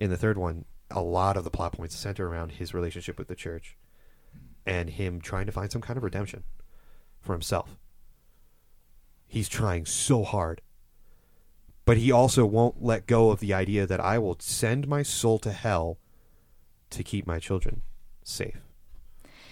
[0.00, 3.28] In the third one, a lot of the plot points center around his relationship with
[3.28, 3.76] the church
[4.66, 6.44] and him trying to find some kind of redemption
[7.20, 7.76] for himself.
[9.28, 10.62] He's trying so hard.
[11.84, 15.38] But he also won't let go of the idea that I will send my soul
[15.40, 15.98] to hell
[16.90, 17.82] to keep my children
[18.24, 18.60] safe,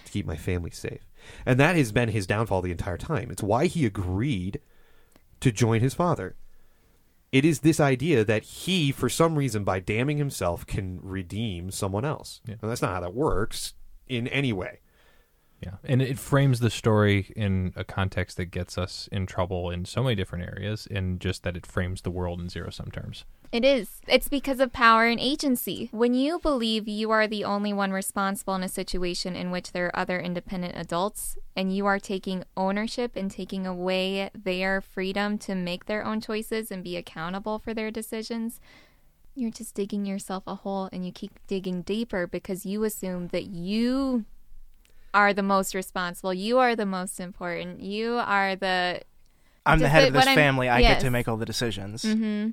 [0.05, 1.05] to keep my family safe.
[1.45, 3.29] And that has been his downfall the entire time.
[3.31, 4.61] It's why he agreed
[5.41, 6.35] to join his father.
[7.31, 12.05] It is this idea that he, for some reason, by damning himself, can redeem someone
[12.05, 12.41] else.
[12.47, 12.55] Yeah.
[12.61, 13.75] And that's not how that works
[14.07, 14.79] in any way.
[15.61, 19.83] Yeah, and it frames the story in a context that gets us in trouble in
[19.83, 23.25] so many different areas, and just that it frames the world in zero sum terms.
[23.51, 23.99] It is.
[24.07, 25.89] It's because of power and agency.
[25.91, 29.87] When you believe you are the only one responsible in a situation in which there
[29.87, 35.55] are other independent adults, and you are taking ownership and taking away their freedom to
[35.55, 38.59] make their own choices and be accountable for their decisions,
[39.33, 43.45] you're just digging yourself a hole and you keep digging deeper because you assume that
[43.47, 44.25] you
[45.13, 46.33] are the most responsible.
[46.35, 47.81] You are the most important.
[47.81, 49.01] You are the
[49.65, 50.69] I'm the head of this I'm- family.
[50.69, 52.03] I get to make all the decisions.
[52.03, 52.49] hmm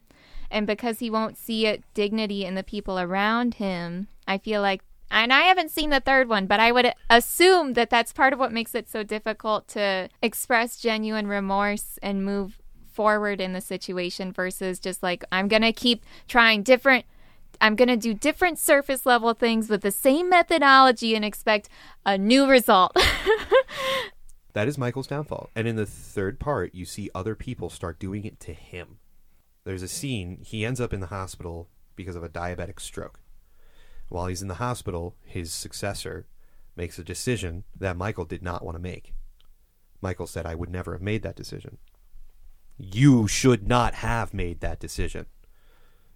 [0.50, 4.82] And because he won't see it dignity in the people around him, I feel like,
[5.10, 8.38] and I haven't seen the third one, but I would assume that that's part of
[8.38, 12.60] what makes it so difficult to express genuine remorse and move
[12.92, 17.04] forward in the situation versus just like, I'm going to keep trying different.
[17.60, 21.68] I'm going to do different surface level things with the same methodology and expect
[22.04, 22.96] a new result.
[24.56, 25.50] That is Michael's downfall.
[25.54, 28.96] And in the third part, you see other people start doing it to him.
[29.66, 33.18] There's a scene, he ends up in the hospital because of a diabetic stroke.
[34.08, 36.28] While he's in the hospital, his successor
[36.76, 39.12] makes a decision that Michael did not want to make.
[40.00, 41.78] Michael said, I would never have made that decision.
[42.78, 45.26] You should not have made that decision.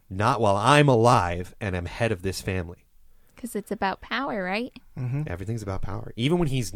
[0.09, 2.87] Not while I'm alive and am head of this family.
[3.35, 4.73] Because it's about power, right?
[4.97, 5.23] Mm-hmm.
[5.27, 6.13] Everything's about power.
[6.15, 6.73] Even when he's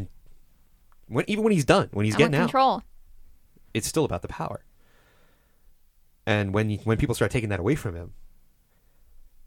[1.07, 2.83] when even when he's done, when he's I getting out, control.
[3.75, 4.64] it's still about the power.
[6.27, 8.14] And when you, when people start taking that away from him,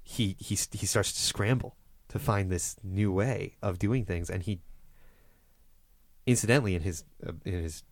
[0.04, 1.76] he he he starts to scramble
[2.10, 4.62] to find this new way of doing things, and he
[6.26, 7.84] incidentally in his uh, in his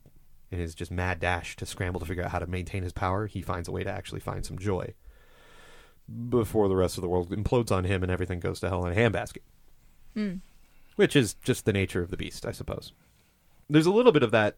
[0.51, 3.27] in his just mad dash to scramble to figure out how to maintain his power,
[3.27, 4.93] he finds a way to actually find some joy
[6.29, 8.91] before the rest of the world implodes on him and everything goes to hell in
[8.91, 9.39] a handbasket.
[10.95, 12.93] Which is just the nature of the beast, I suppose.
[13.69, 14.57] There's a little bit of that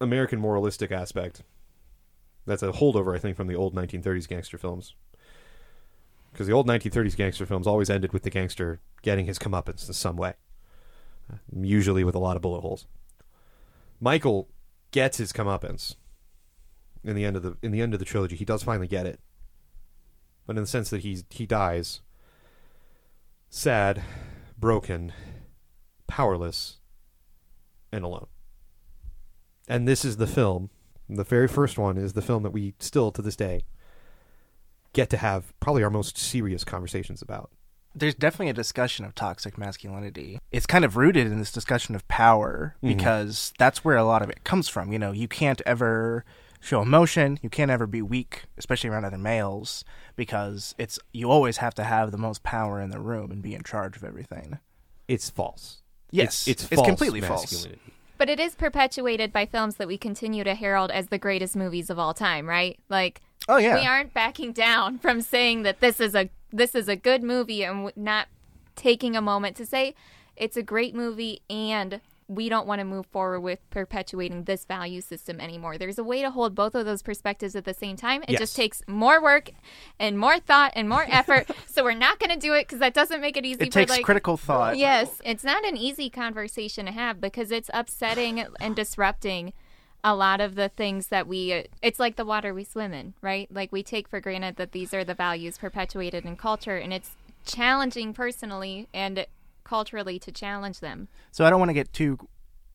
[0.00, 1.42] American moralistic aspect.
[2.48, 4.94] That's a holdover, I think, from the old 1930s gangster films.
[6.32, 9.92] Because the old 1930s gangster films always ended with the gangster getting his comeuppance in
[9.92, 10.34] some way,
[11.54, 12.86] usually with a lot of bullet holes.
[14.00, 14.48] Michael
[14.92, 15.96] gets his comeuppance
[17.04, 18.36] in the end of the in the end of the trilogy.
[18.36, 19.20] He does finally get it,
[20.46, 22.00] but in the sense that he he dies
[23.50, 24.02] sad,
[24.58, 25.12] broken,
[26.06, 26.78] powerless,
[27.92, 28.26] and alone.
[29.66, 30.70] And this is the film.
[31.08, 33.62] The very first one is the film that we still to this day
[34.92, 37.50] get to have probably our most serious conversations about.
[37.94, 40.38] There's definitely a discussion of toxic masculinity.
[40.52, 42.96] It's kind of rooted in this discussion of power mm-hmm.
[42.96, 44.92] because that's where a lot of it comes from.
[44.92, 46.24] You know, you can't ever
[46.60, 49.84] show emotion, you can't ever be weak, especially around other males,
[50.16, 53.54] because it's you always have to have the most power in the room and be
[53.54, 54.58] in charge of everything.
[55.06, 55.82] It's false.
[56.10, 57.66] Yes, it's, it's, it's completely false.
[58.18, 61.88] But it is perpetuated by films that we continue to herald as the greatest movies
[61.88, 62.78] of all time, right?
[62.88, 63.74] Like Oh yeah.
[63.74, 67.62] we aren't backing down from saying that this is a this is a good movie
[67.62, 68.28] and not
[68.74, 69.94] taking a moment to say
[70.36, 75.00] it's a great movie and we don't want to move forward with perpetuating this value
[75.00, 75.78] system anymore.
[75.78, 78.22] There's a way to hold both of those perspectives at the same time.
[78.24, 78.40] It Yes.
[78.40, 79.50] just takes more work
[79.98, 81.50] and more thought and more effort.
[81.66, 83.80] so we're not going to do it because that doesn't make it easy it for
[83.80, 84.76] takes like critical thought.
[84.76, 89.54] Yes, it's not an easy conversation to have because it's upsetting and disrupting
[90.04, 93.48] a lot of the things that we it's like the water we swim in, right?
[93.50, 97.12] Like we take for granted that these are the values perpetuated in culture and it's
[97.46, 99.26] challenging personally and
[99.68, 101.08] culturally to challenge them.
[101.30, 102.18] So I don't want to get too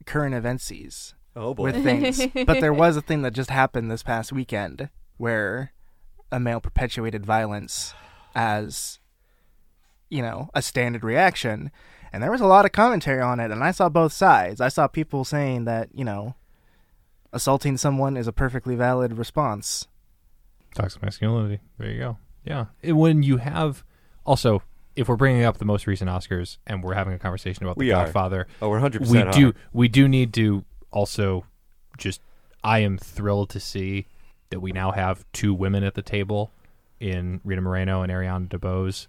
[0.06, 1.72] current eventsies Oh boy.
[1.72, 5.72] with things, but there was a thing that just happened this past weekend where
[6.32, 7.94] a male perpetuated violence
[8.36, 9.00] as
[10.10, 11.72] you know a standard reaction,
[12.12, 14.62] and there was a lot of commentary on it, and I saw both sides.
[14.62, 16.36] I saw people saying that you know
[17.32, 19.88] assaulting someone is a perfectly valid response.
[20.76, 21.60] Toxic masculinity.
[21.80, 22.18] There you go.
[22.46, 22.66] Yeah.
[22.84, 23.84] And when you have
[24.26, 24.62] also,
[24.96, 27.86] if we're bringing up the most recent Oscars and we're having a conversation about The
[27.86, 28.06] We are.
[28.06, 29.32] Godfather, oh, we're 100% we are.
[29.32, 31.46] do we do need to also
[31.98, 32.22] just.
[32.66, 34.08] I am thrilled to see
[34.50, 36.52] that we now have two women at the table
[37.00, 39.08] in Rita Moreno and Ariana DeBose,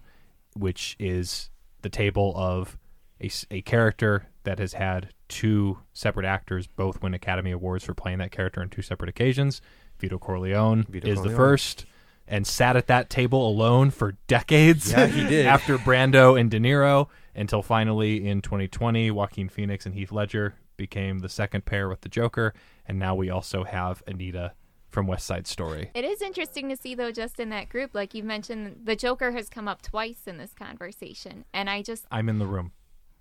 [0.53, 1.49] which is
[1.81, 2.77] the table of
[3.21, 8.17] a, a character that has had two separate actors both win Academy Awards for playing
[8.19, 9.61] that character on two separate occasions.
[9.99, 11.85] Vito Corleone Vito is the first
[12.27, 14.91] and sat at that table alone for decades.
[14.91, 15.45] Yeah, he did.
[15.45, 21.19] after Brando and De Niro until finally in 2020, Joaquin Phoenix and Heath Ledger became
[21.19, 22.53] the second pair with the Joker,
[22.87, 24.53] and now we also have Anita
[24.89, 25.91] from West Side Story.
[25.93, 29.33] It is interesting to see though just in that group like you mentioned the Joker
[29.33, 32.71] has come up twice in this conversation and I just I'm in the room.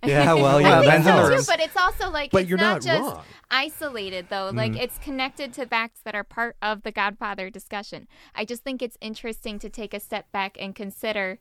[0.07, 2.51] Yeah, well, I yeah, think Ben's so the too, but it's also like But it's
[2.51, 3.25] you're not, not just wrong.
[3.51, 4.51] isolated though.
[4.53, 4.81] Like mm.
[4.81, 8.07] it's connected to facts that are part of the Godfather discussion.
[8.35, 11.39] I just think it's interesting to take a step back and consider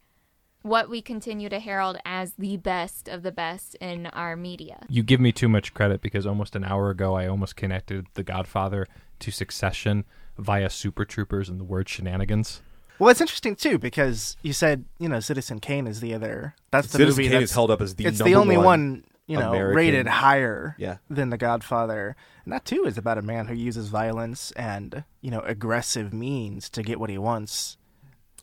[0.63, 4.85] what we continue to herald as the best of the best in our media.
[4.89, 8.23] You give me too much credit because almost an hour ago I almost connected The
[8.23, 8.87] Godfather
[9.19, 10.05] to Succession
[10.37, 12.61] via Super Troopers and the word shenanigans.
[12.99, 16.55] Well, it's interesting too because you said you know Citizen Kane is the other.
[16.71, 18.65] That's the Citizen movie Kane that's is held up as the it's the only one.
[18.65, 20.97] one you know, American- rated higher Yeah.
[21.09, 22.17] than The Godfather.
[22.43, 26.69] And that too is about a man who uses violence and, you know, aggressive means
[26.71, 27.77] to get what he wants.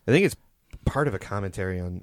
[0.09, 0.37] I think it's
[0.87, 2.03] part of a commentary on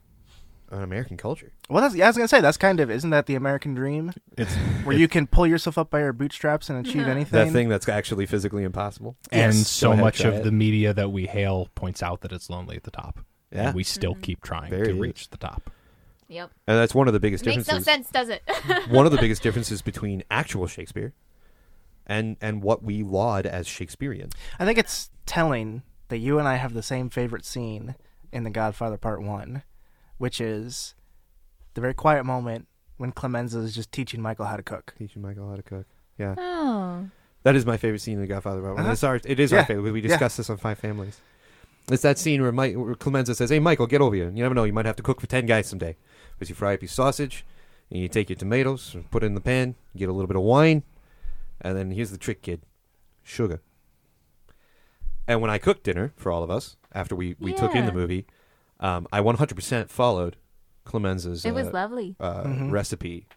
[0.71, 1.51] on American culture.
[1.69, 4.13] Well, that's, yeah, I was gonna say that's kind of isn't that the American dream,
[4.37, 4.53] It's
[4.83, 7.45] where you can pull yourself up by your bootstraps and achieve anything?
[7.45, 9.15] That thing that's actually physically impossible.
[9.31, 9.67] and Yes.
[9.67, 10.43] so ahead, much of it.
[10.43, 13.19] the media that we hail points out that it's lonely at the top.
[13.51, 13.67] Yeah.
[13.67, 14.21] And we still mm-hmm.
[14.21, 14.99] keep trying Very to is.
[14.99, 15.71] reach the top.
[16.27, 16.51] Yep.
[16.67, 17.73] And that's one of the biggest differences.
[17.73, 18.43] Makes no sense, does it?
[18.89, 21.13] one of the biggest differences between actual Shakespeare
[22.05, 24.29] and and what we laud as Shakespearean.
[24.59, 27.95] I think it's telling that you and I have the same favorite scene
[28.31, 29.63] in The Godfather Part One,
[30.17, 30.95] which is
[31.73, 34.93] the very quiet moment when Clemenza is just teaching Michael how to cook.
[34.97, 35.85] Teaching Michael how to cook.
[36.17, 36.35] Yeah.
[36.37, 37.09] oh.
[37.43, 38.61] That is my favorite scene in The Godfather.
[38.61, 38.83] Part One.
[38.83, 38.91] Uh-huh.
[38.93, 39.59] It's our, it is Yeah.
[39.59, 39.91] our favorite.
[39.91, 40.07] We Yeah.
[40.09, 41.21] discussed this on Five Families.
[41.89, 44.25] It's that scene where, Mike, where Clemenza says, "Hey, Michael, get over here.
[44.25, 44.65] You never know.
[44.65, 45.95] You might have to cook for ten guys someday."
[46.33, 47.45] Because you fry up your sausage,
[47.89, 50.35] and you take your tomatoes, and put it in the pan, get a little bit
[50.35, 50.83] of wine,
[51.61, 52.61] and then here's the trick, kid:
[53.23, 53.61] sugar.
[55.27, 57.91] And when I cooked dinner for all of us after we, we took in the
[57.93, 58.25] movie,
[58.79, 60.37] um, I 100% followed
[60.85, 62.15] Clemenza's It was uh, lovely.
[62.19, 62.71] uh, Mhm.
[62.71, 63.27] recipe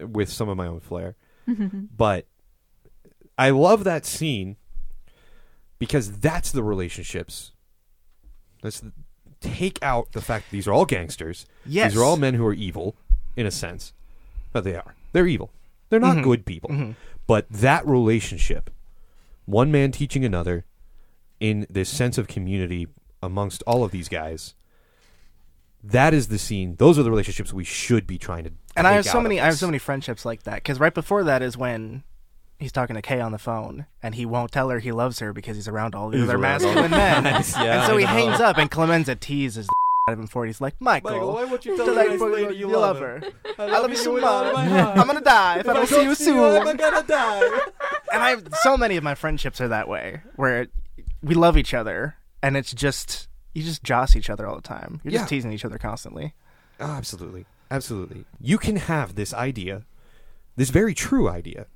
[0.00, 1.16] with some of my own flair.
[1.96, 2.26] but
[3.38, 4.56] I love that scene
[5.78, 7.52] because that's the relationships.
[8.62, 8.82] Let's
[9.40, 11.46] take out the fact that these are all gangsters.
[11.64, 11.92] Yes.
[11.92, 12.96] These are all men who are evil,
[13.36, 13.92] in a sense.
[14.52, 14.94] But they are.
[15.12, 15.50] They're evil.
[15.88, 16.24] They're not Mhm.
[16.24, 16.70] good people.
[16.70, 16.94] Mhm.
[17.26, 18.70] But that relationship,
[19.46, 20.66] one man teaching another
[21.38, 22.86] in this sense of community
[23.22, 24.54] amongst all of these guys,
[25.82, 26.76] that is the scene.
[26.76, 28.52] Those are the relationships we should be trying to.
[28.76, 29.40] And I have so many.
[29.40, 30.56] I have so many friendships like that.
[30.56, 32.02] Because right before that is when
[32.58, 35.32] he's talking to Kay on the phone, and he won't tell her he loves her
[35.32, 37.24] because he's around all the He's other masculine men.
[37.24, 39.72] Yeah, and so he hangs up, and Clemenza teases the
[40.10, 40.48] out of him for it.
[40.48, 43.22] He's like, Michael, won't you to like, you, you love her.
[43.58, 44.54] I love you so much.
[44.56, 46.36] I'm gonna die if I don't see you soon.
[46.36, 47.60] You, I'm gonna die.
[48.12, 50.66] and I have so many of my friendships are that way, where
[51.22, 55.00] we love each other, and it's just you just joss each other all the time.
[55.02, 55.18] You're Yeah.
[55.20, 56.34] just teasing each other constantly.
[56.78, 57.46] Oh, absolutely.
[57.70, 58.24] Absolutely.
[58.40, 59.84] You can have this idea,
[60.56, 61.66] this very true idea.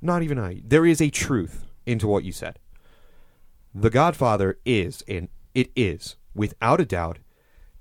[0.00, 0.62] Not even I.
[0.64, 2.58] There is a truth into what you said.
[3.74, 7.18] The Godfather is, and it is, without a doubt,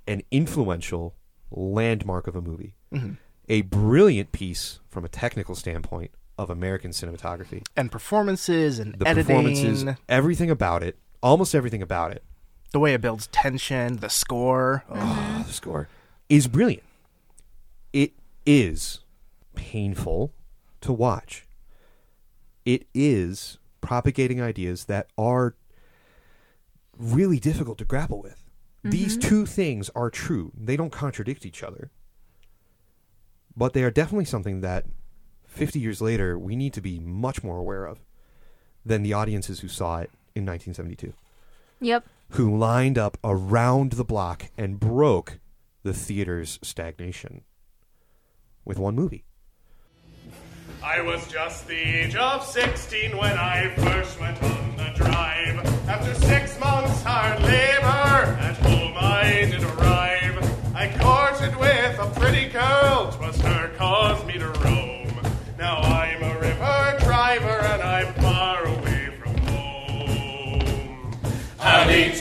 [0.08, 1.16] an influential
[1.52, 2.76] landmark of a movie.
[2.94, 3.14] Mm-hmm.
[3.48, 7.64] A brilliant piece from a technical standpoint of American cinematography.
[7.78, 12.24] And performances and The editing, performances, everything about it, almost everything about it,
[12.76, 14.84] the way it builds tension, the score.
[14.90, 15.88] oh, the score
[16.28, 16.84] is brilliant.
[17.94, 18.12] It
[18.46, 19.00] is
[19.56, 20.34] painful
[20.82, 21.48] to watch.
[22.66, 25.56] It is propagating ideas that are
[26.98, 28.44] really difficult to grapple with.
[28.84, 29.30] These mm-hmm.
[29.30, 30.52] two things are true.
[30.54, 31.92] They don't contradict each other.
[33.56, 34.86] But they are definitely something that
[35.48, 38.00] 50 years later we need to be much more aware of
[38.86, 41.14] than the audiences who saw it in 1972
[41.80, 42.06] Yep.
[42.30, 45.40] Who lined up around the block and broke
[45.84, 47.44] the theater's stagnation
[48.64, 49.24] with one movie.
[50.84, 55.58] I was just the age of 16 when I first went on the drive.
[55.88, 59.65] After six months hard labor, at home I did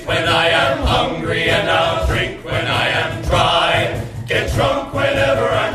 [0.07, 4.07] when I am hungry and I'll drink when I am dry.
[4.27, 5.74] Get drunk whenever I'm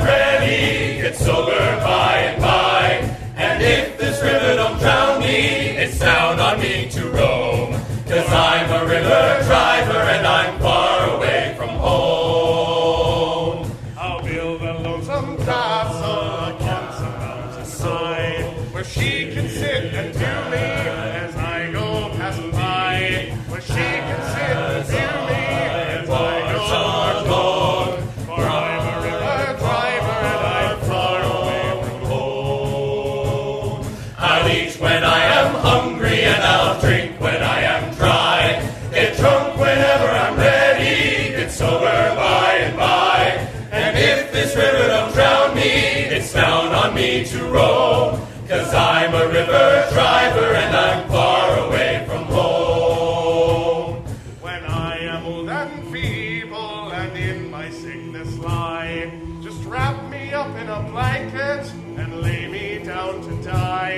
[47.00, 48.20] me to roam.
[48.50, 54.04] Cause I'm a river driver and I'm far away from home.
[54.42, 60.54] When I am old and feeble and in my sickness lie, just wrap me up
[60.58, 61.64] in a blanket
[62.00, 63.89] and lay me down to die.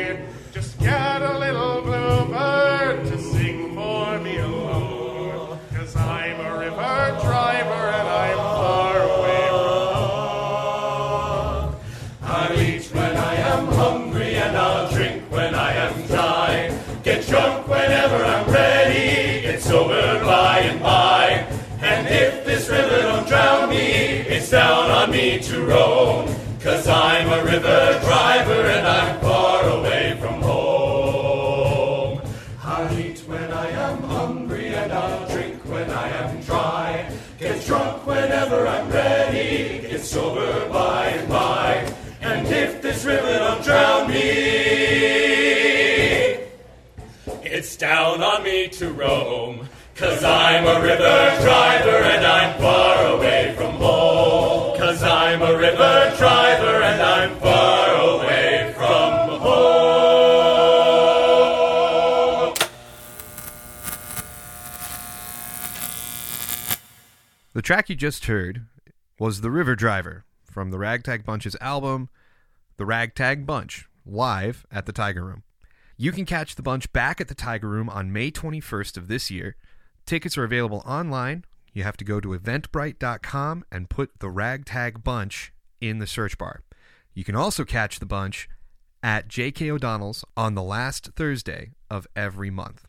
[67.71, 68.65] Track you just heard
[69.17, 72.09] was The River Driver from the Ragtag Bunch's album,
[72.75, 75.43] The Ragtag Bunch, live at the Tiger Room.
[75.95, 79.31] You can catch the bunch back at the Tiger Room on May 21st of this
[79.31, 79.55] year.
[80.05, 81.45] Tickets are available online.
[81.71, 86.63] You have to go to eventbrite.com and put the Ragtag Bunch in the search bar.
[87.13, 88.49] You can also catch the bunch
[89.01, 89.71] at J.K.
[89.71, 92.83] O'Donnell's on the last Thursday of every month.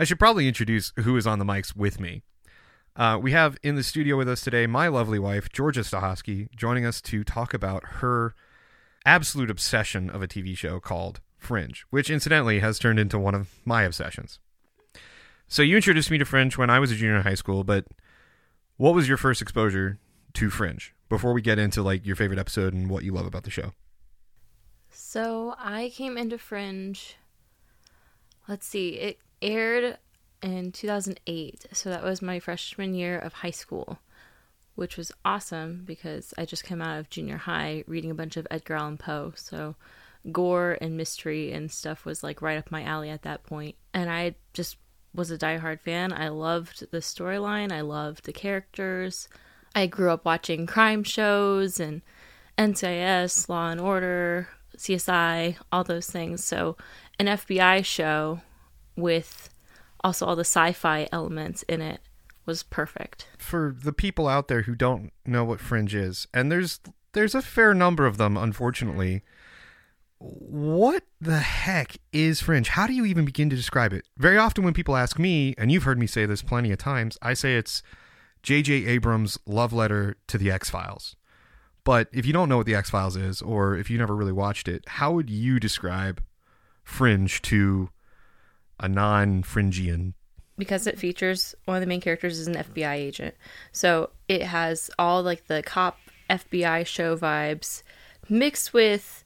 [0.00, 2.24] I should probably introduce who is on the mics with me.
[2.96, 6.84] Uh, we have in the studio with us today my lovely wife, Georgia Stahowski, joining
[6.84, 8.34] us to talk about her
[9.06, 13.60] absolute obsession of a TV show called Fringe, which incidentally has turned into one of
[13.64, 14.38] my obsessions.
[15.46, 17.86] So you introduced me to Fringe when I was a junior in high school, but
[18.76, 19.98] what was your first exposure
[20.34, 23.44] to Fringe before we get into like your favorite episode and what you love about
[23.44, 23.72] the show?
[24.90, 27.16] So I came into Fringe.
[28.48, 29.98] Let's see, it aired
[30.42, 31.66] in 2008.
[31.72, 33.98] So that was my freshman year of high school,
[34.74, 38.46] which was awesome because I just came out of junior high reading a bunch of
[38.50, 39.32] Edgar Allan Poe.
[39.36, 39.76] So
[40.32, 43.76] gore and mystery and stuff was like right up my alley at that point.
[43.94, 44.76] And I just
[45.14, 46.12] was a diehard fan.
[46.12, 49.28] I loved the storyline, I loved the characters.
[49.74, 52.02] I grew up watching crime shows and
[52.58, 56.44] NCIS, Law and Order, CSI, all those things.
[56.44, 56.76] So,
[57.18, 58.40] an FBI show
[58.96, 59.50] with
[60.02, 62.00] also all the sci fi elements in it
[62.46, 63.28] was perfect.
[63.38, 66.80] For the people out there who don't know what Fringe is, and there's
[67.12, 69.22] there's a fair number of them, unfortunately.
[70.18, 72.68] What the heck is Fringe?
[72.68, 74.06] How do you even begin to describe it?
[74.18, 77.16] Very often, when people ask me, and you've heard me say this plenty of times,
[77.22, 77.82] I say it's
[78.42, 78.86] J.J.
[78.86, 81.16] Abrams' love letter to the X Files.
[81.84, 84.32] But if you don't know what the X Files is, or if you never really
[84.32, 86.22] watched it, how would you describe
[86.84, 87.88] Fringe to
[88.80, 90.14] a non Fringian?
[90.60, 93.34] because it features one of the main characters is an FBI agent.
[93.72, 97.82] So it has all like the cop FBI show vibes
[98.28, 99.24] mixed with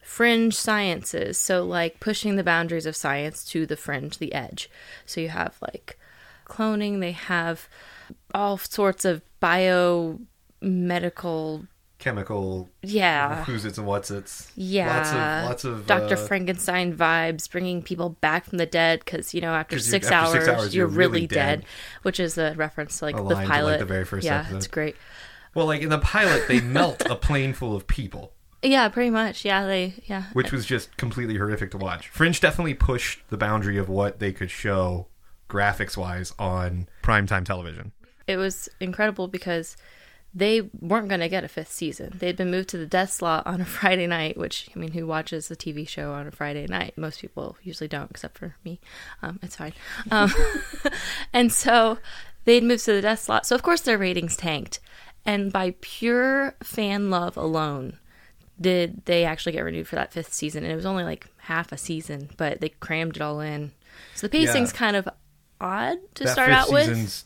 [0.00, 1.38] fringe sciences.
[1.38, 4.70] So like pushing the boundaries of science to the fringe, the edge.
[5.06, 5.98] So you have like
[6.46, 7.68] cloning, they have
[8.32, 10.26] all sorts of biomedical
[11.98, 13.44] Chemical yeah.
[13.44, 14.52] who's it's and what's it's.
[14.54, 15.16] Yeah, Lots of,
[15.48, 16.14] lots of Dr.
[16.14, 20.14] uh, Frankenstein vibes, bringing people back from the dead because you know after six, after
[20.16, 21.60] hours, six hours, you're, you're really, really dead.
[21.60, 21.68] dead.
[22.02, 23.78] which is a reference to like A the line to, like, pilot.
[23.78, 24.56] the very first yeah, episode.
[24.56, 24.96] it's great.
[25.54, 28.34] Well, like in the pilot, they melt a plane full of people.
[28.62, 29.44] Yeah, pretty much.
[29.44, 30.24] Yeah, they yeah.
[30.34, 32.08] which was just completely horrific to watch.
[32.08, 35.06] Fringe definitely pushed the boundary of what they could show
[35.48, 37.92] graphics wise on primetime television.
[38.26, 39.76] it was incredible because
[40.38, 42.12] they weren't going to get a fifth season.
[42.18, 45.06] They'd been moved to the death slot on a Friday night, which I mean, who
[45.06, 46.92] watches a TV show on a Friday night?
[46.98, 48.78] Most people usually don't, except for me.
[49.22, 49.72] Um, it's fine.
[50.10, 50.30] Um,
[51.32, 51.98] and so
[52.44, 53.46] they'd moved to the death slot.
[53.46, 54.78] So of course their ratings tanked,
[55.24, 57.98] and by pure fan love alone.
[58.58, 60.64] Did they actually get renewed for that fifth season?
[60.64, 63.72] And it was only like half a season, but they crammed it all in.
[64.14, 64.78] So the pacing's Yeah.
[64.78, 65.08] kind of
[65.60, 67.24] odd to That start out with.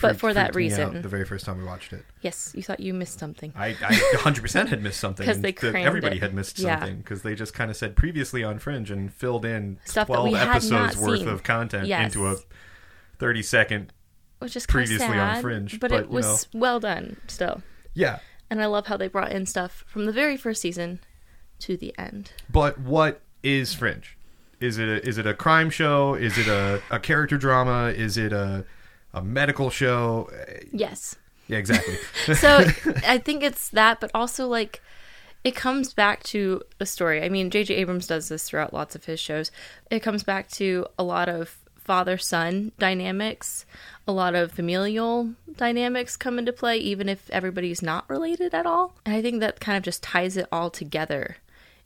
[0.00, 1.02] But for that freaked me out reason.
[1.02, 2.04] the very first time we watched it.
[2.22, 3.52] Yes, you thought you missed something.
[3.56, 3.72] I, I
[4.16, 5.26] 100% had missed something.
[5.26, 6.22] 'Cause they crammed everybody it.
[6.22, 6.78] had missed Yeah.
[6.78, 10.34] something because they just kind of said previously on Fringe and filled in Stuff 12
[10.34, 11.28] episodes worth seen.
[11.28, 12.06] of content Yes.
[12.14, 12.36] into a
[13.18, 13.92] 30 second.
[14.38, 17.62] Which is previously sad, on Fringe, but, but, it was well done still.
[17.94, 18.18] Yeah.
[18.50, 21.00] And I love how they brought in stuff from the very first season
[21.60, 22.32] to the end.
[22.50, 24.16] But what is Fringe?
[24.60, 26.14] Is it a, is it a crime show?
[26.14, 27.88] Is it a, a character drama?
[27.96, 28.64] Is it a
[29.16, 30.30] a medical show?
[30.72, 31.16] Yes.
[31.48, 31.96] Yeah, exactly.
[32.34, 32.64] So
[33.06, 34.82] I think it's that, but also like
[35.42, 37.22] it comes back to a story.
[37.22, 37.74] I mean, J.J.
[37.74, 39.50] Abrams does this throughout lots of his shows.
[39.90, 43.64] It comes back to a lot of father son dynamics,
[44.08, 48.96] a lot of familial dynamics come into play, even if everybody's not related at all.
[49.06, 51.36] And I think that kind of just ties it all together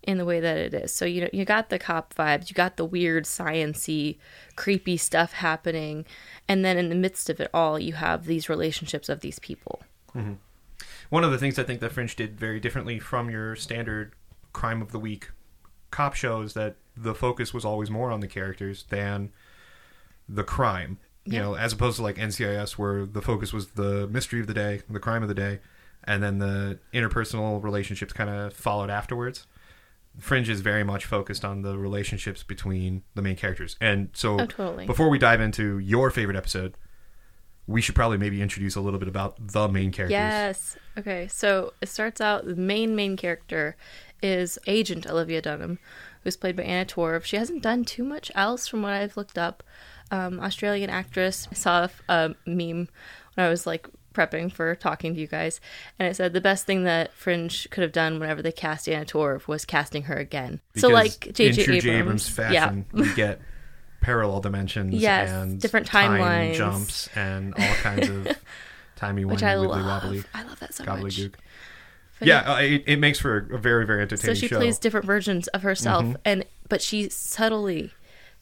[0.02, 0.92] in the way that it is.
[0.92, 4.18] So you know you got the cop vibes, you got the weird sciency,
[4.56, 6.06] creepy stuff happening,
[6.48, 9.82] and then in the midst of it all, you have these relationships of these people.
[10.14, 10.34] Mm-hmm.
[11.10, 14.14] One of the things I think that Fringe did very differently from your standard
[14.52, 15.30] crime of the week
[15.90, 19.32] cop shows that the focus was always more on the characters than
[20.28, 20.98] the crime.
[21.26, 24.54] You know, as opposed to like NCIS where the focus was the mystery of the
[24.54, 25.60] day, the crime of the day,
[26.02, 29.46] and then the interpersonal relationships kind of followed afterwards.
[30.18, 33.76] Fringe is very much focused on the relationships between the main characters.
[33.80, 34.86] And so Oh, totally.
[34.86, 36.74] before we dive into your favorite episode,
[37.66, 40.12] we should probably maybe introduce a little bit about the main characters.
[40.12, 40.76] Yes.
[40.98, 41.28] Okay.
[41.28, 43.76] So it starts out the main main character
[44.22, 45.78] is Agent Olivia Dunham,
[46.24, 47.24] who's played by Anna Torv.
[47.24, 49.62] She hasn't done too much else from what I've looked up.
[50.10, 51.46] Um, Australian actress.
[51.50, 52.88] I saw a meme
[53.34, 55.60] when I was like prepping for talking to you guys,
[55.98, 59.04] and it said the best thing that Fringe could have done whenever they cast Anna
[59.04, 60.60] Torv was casting her again.
[60.76, 61.62] so like J.J.
[61.62, 63.40] Abrams, Abrams fashion, we get
[64.00, 66.54] parallel dimensions Yes, and different time timelines.
[66.54, 68.28] jumps and all kinds of
[68.96, 69.84] timey which wimey I love.
[70.02, 71.00] wobbly I love that so much.
[71.00, 71.34] gobbledygook.
[72.18, 74.34] But Yeah, uh, it, it makes for a very very entertaining.
[74.36, 74.56] so she show.
[74.56, 76.16] plays different versions of herself Mm-hmm.
[76.24, 77.92] and but she subtly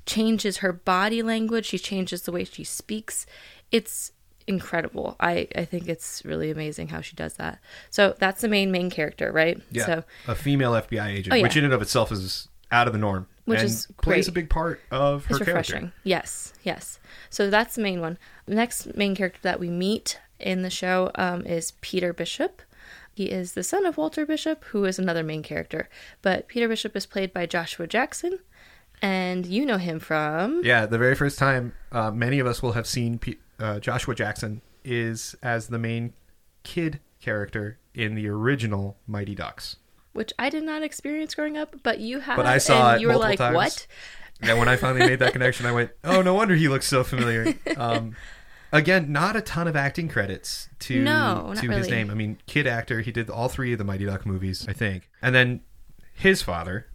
[0.06, 3.26] changes her body language she changes the way she speaks
[3.70, 4.12] it's
[4.49, 5.16] incredible.
[5.20, 7.59] I i think it's really amazing how she does that.
[7.90, 9.61] So that's the main main character right?
[9.70, 11.42] Yeah, so a female FBI agent, Oh, yeah.
[11.42, 14.28] which in and of itself is out of the norm, Which and is plays great.
[14.28, 15.74] a big part of her it's refreshing.
[15.80, 16.01] Character.
[16.05, 16.99] yes yes.
[17.30, 18.18] So that's the main one.
[18.46, 22.62] The next main character that we meet in the show um, is peter bishop.
[23.14, 25.88] He is the son of walter bishop who is another main character.
[26.22, 28.38] But peter bishop is played by joshua jackson
[29.03, 32.72] and you know him from Yeah, the very first time uh, many of us will
[32.72, 36.12] have seen P- uh, Joshua Jackson is as the main
[36.62, 39.76] kid character in the original Mighty Ducks.
[40.12, 42.36] which I did not experience growing up, but you have.
[42.36, 43.54] But I saw and it you were like, times.
[43.54, 43.86] "What?"
[44.40, 47.02] And when I finally made that connection, I went, "Oh, no wonder he looks so
[47.04, 48.16] familiar." Um,
[48.72, 52.11] again, not a ton of acting credits to No, to his name.
[52.11, 53.00] I mean, kid actor.
[53.00, 55.09] He did all three of the Mighty Duck movies, I think.
[55.22, 55.61] And then
[56.14, 56.86] his father,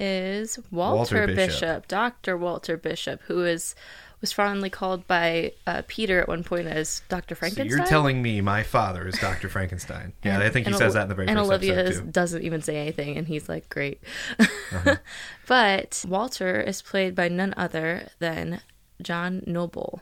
[0.00, 1.36] Is Walter, Walter Bishop.
[1.36, 3.74] Bishop, Doctor Walter Bishop, who is
[4.20, 7.66] was fondly called by uh, Peter at one point as so Frankenstein.
[7.66, 10.12] you're telling me my father is Doctor Frankenstein?
[10.24, 12.06] Yeah, I think he says that in the very and first Olivia episode is- too.
[12.10, 14.00] doesn't even say anything, and he's like, "Great."
[14.38, 14.96] Uh-huh.
[15.46, 18.60] but Walter is played by none other than
[19.02, 20.00] John Noble,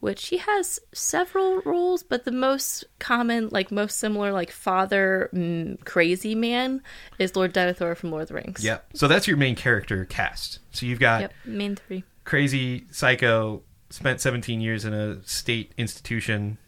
[0.00, 5.82] which he has several roles, but the most common, like most similar, like father mm,
[5.84, 6.82] crazy man,
[7.18, 8.62] is Lord Denethor from Lord of the Rings.
[8.64, 8.86] Yep.
[8.94, 10.58] So that's your main character cast.
[10.72, 11.32] So you've got Yep.
[11.46, 12.04] Main three.
[12.24, 16.58] Crazy psycho spent 17 years in a state institution.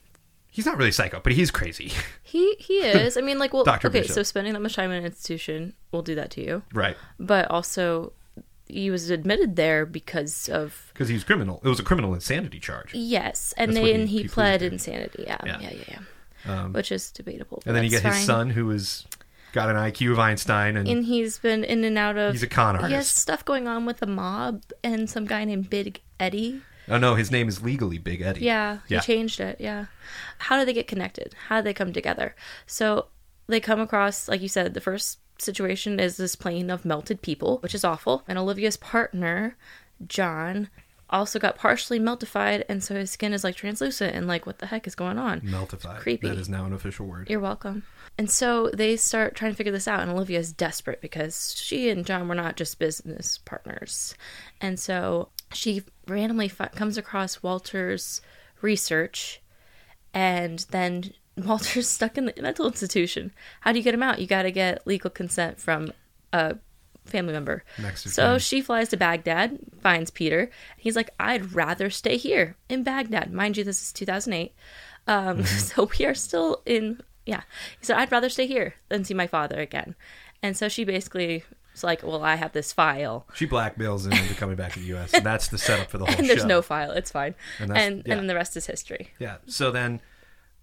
[0.50, 1.92] He's not really psycho, but he's crazy.
[2.32, 3.18] He he is.
[3.18, 3.88] I mean, like, well, Dr.
[3.88, 4.00] okay.
[4.00, 4.14] Bishop.
[4.14, 6.96] So spending that much time in an institution will do that to you, right.
[7.20, 8.14] but also
[8.68, 11.60] he was admitted there because of Because he was criminal.
[11.62, 12.94] It was a criminal insanity charge.
[12.94, 14.66] yes, and That's what then he- he, he pled to.
[14.66, 15.24] insanity.
[15.26, 15.60] Yeah, Yeah.
[15.60, 15.98] yeah, yeah,
[16.46, 16.62] yeah.
[16.64, 17.58] Um, Which is debatable.
[17.62, 18.26] but and then you that's get his fine.
[18.26, 19.04] son, who is
[19.52, 22.32] got an IQ of Einstein, and, and he's been in and out of.
[22.32, 22.88] he's a con artist.
[22.88, 26.62] He has stuff going on with the mob and some guy named Big Eddie.
[26.88, 28.40] Oh no, his name is legally Big Eddie.
[28.44, 29.60] Yeah, he changed it.
[29.60, 29.86] Yeah.
[30.38, 31.34] How do they get connected?
[31.48, 32.34] How do they come together?
[32.66, 33.06] So
[33.46, 37.58] they come across, like you said, the first situation is this plane of melted people,
[37.58, 38.24] which is awful.
[38.26, 39.56] And Olivia's partner,
[40.06, 40.68] John,
[41.12, 44.66] also got partially meltified, and so his skin is like translucent and like, what the
[44.66, 45.42] heck is going on?
[45.42, 45.98] Meltified.
[45.98, 46.28] Creepy.
[46.28, 47.28] That is now an official word.
[47.28, 47.84] You're welcome.
[48.18, 51.88] And so they start trying to figure this out, and Olivia is desperate because she
[51.90, 54.14] and John were not just business partners.
[54.60, 58.20] And so she randomly fi- comes across Walter's
[58.60, 59.40] research,
[60.14, 63.32] and then Walter's stuck in the mental institution.
[63.60, 64.18] How do you get him out?
[64.18, 65.92] You got to get legal consent from
[66.32, 66.56] a
[67.04, 67.64] family member.
[67.78, 68.12] Mexican.
[68.12, 70.50] So she flies to Baghdad, finds Peter.
[70.76, 73.32] He's like, I'd rather stay here in Baghdad.
[73.32, 74.54] Mind you, this is 2008.
[75.06, 77.42] Um, So we are still in, yeah.
[77.80, 79.94] He said, I'd rather stay here than see my father again.
[80.42, 83.26] And so she basically is like, Well, I have this file.
[83.34, 85.12] She blackmails him into coming back to the U.S.
[85.14, 86.46] and that's the setup for the whole And there's show.
[86.48, 86.92] no file.
[86.92, 87.34] It's fine.
[87.58, 88.14] And And, that's- and, yeah.
[88.16, 89.10] then the rest is history.
[89.18, 89.36] Yeah.
[89.46, 90.00] So then,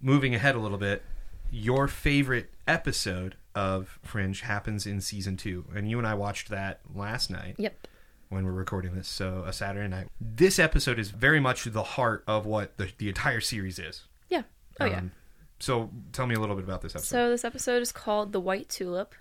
[0.01, 1.03] moving ahead a little bit,
[1.51, 6.79] your favorite episode of Fringe happens in season two, and you and I watched that
[6.93, 7.87] last night Yep.
[8.29, 10.07] when we're recording this, so a Saturday night.
[10.21, 14.03] This episode is very much the heart of what the, the entire series is.
[14.29, 14.43] Yeah.
[14.79, 14.99] Oh, yeah.
[14.99, 15.11] Um,
[15.59, 17.07] So tell me a little bit about this episode.
[17.09, 19.13] So this episode is called The White Tulip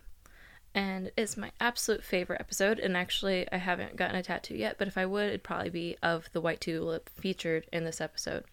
[0.74, 4.86] and it's my absolute favorite episode and actually I haven't gotten a tattoo yet, but
[4.86, 8.44] if I would it'd probably be of the white tulip featured in this episode.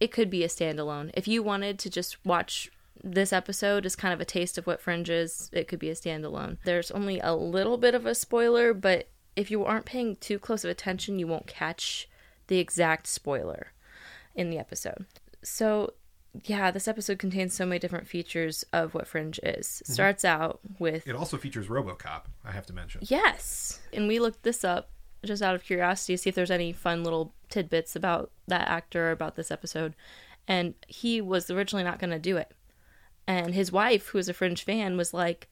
[0.00, 1.10] It could be a standalone.
[1.14, 2.70] If you wanted to just watch
[3.02, 5.50] this episode is kind of a taste of what Fringe is.
[5.52, 6.58] It could be a standalone.
[6.64, 10.64] There's only a little bit of a spoiler, but if you aren't paying too close
[10.64, 12.08] of attention, you won't catch
[12.48, 13.68] the exact spoiler
[14.34, 15.06] in the episode.
[15.42, 15.94] So,
[16.44, 19.82] yeah, this episode contains so many different features of what Fringe is.
[19.86, 22.22] It starts out with It also features RoboCop.
[22.44, 23.02] I have to mention.
[23.04, 23.80] Yes.
[23.92, 24.90] And we looked this up
[25.24, 29.08] just out of curiosity to see if there's any fun little tidbits about that actor
[29.08, 29.94] or about this episode.
[30.46, 32.52] And he was originally not going to do it.
[33.28, 35.46] And his wife, who was a Fringe fan, was like,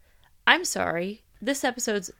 [0.49, 1.23] I'm sorry.
[1.41, 2.11] This episode's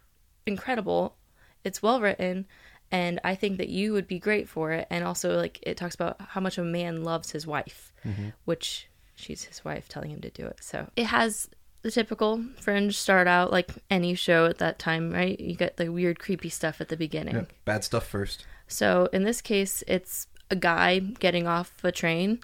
[0.47, 1.17] incredible.
[1.65, 2.47] It's well written.
[2.93, 4.87] And I think that you would be great for it.
[4.91, 8.29] And also, like, it talks about how much a man loves his wife, mm-hmm.
[8.45, 10.59] which she's his wife telling him to do it.
[10.61, 11.49] So it has
[11.83, 15.39] the typical fringe start out like any show at that time, right?
[15.41, 17.47] You get the weird, creepy stuff at the beginning.
[17.65, 18.45] Bad stuff first.
[18.69, 22.41] So in this case, it's a guy getting off a train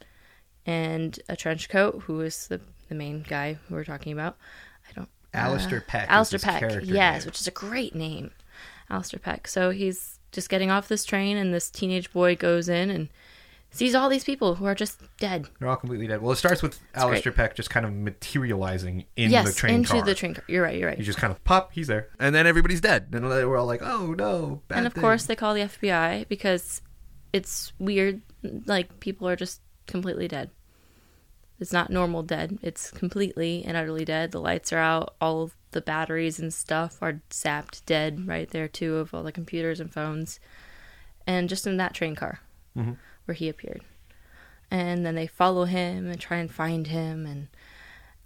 [0.64, 4.36] and a trench coat, who is the, the main guy who we're talking about.
[4.88, 5.08] I don't.
[5.34, 6.04] Uh, Alistair Peck.
[6.04, 7.26] is Alistair Peck, yes, name.
[7.26, 8.30] which is a great name.
[8.90, 9.48] Alistair Peck.
[9.48, 13.08] So he's just getting off this train, and this teenage boy goes in and
[13.70, 15.48] sees all these people who are just dead.
[15.58, 16.20] They're all completely dead.
[16.20, 19.92] Well, it starts with Alistair Peck just kind of materializing in yes, the train into
[19.92, 20.02] car.
[20.02, 20.44] the train car.
[20.48, 20.78] You're right.
[20.78, 20.98] You're right.
[20.98, 23.82] He just kind of pop, he's there, and then everybody's dead, and we're all like,
[23.82, 25.00] "Oh no!" Bad and of thing.
[25.00, 26.82] course they call the FBI because
[27.32, 28.20] it's weird
[28.66, 30.50] like people are just completely dead
[31.62, 35.56] it's not normal dead it's completely and utterly dead the lights are out all of
[35.70, 39.90] the batteries and stuff are sapped dead right there too of all the computers and
[39.92, 40.38] phones
[41.26, 42.40] and just in that train car
[42.76, 42.92] Mm-hmm.
[43.26, 43.82] where he appeared
[44.70, 47.48] and then they follow him and try and find him and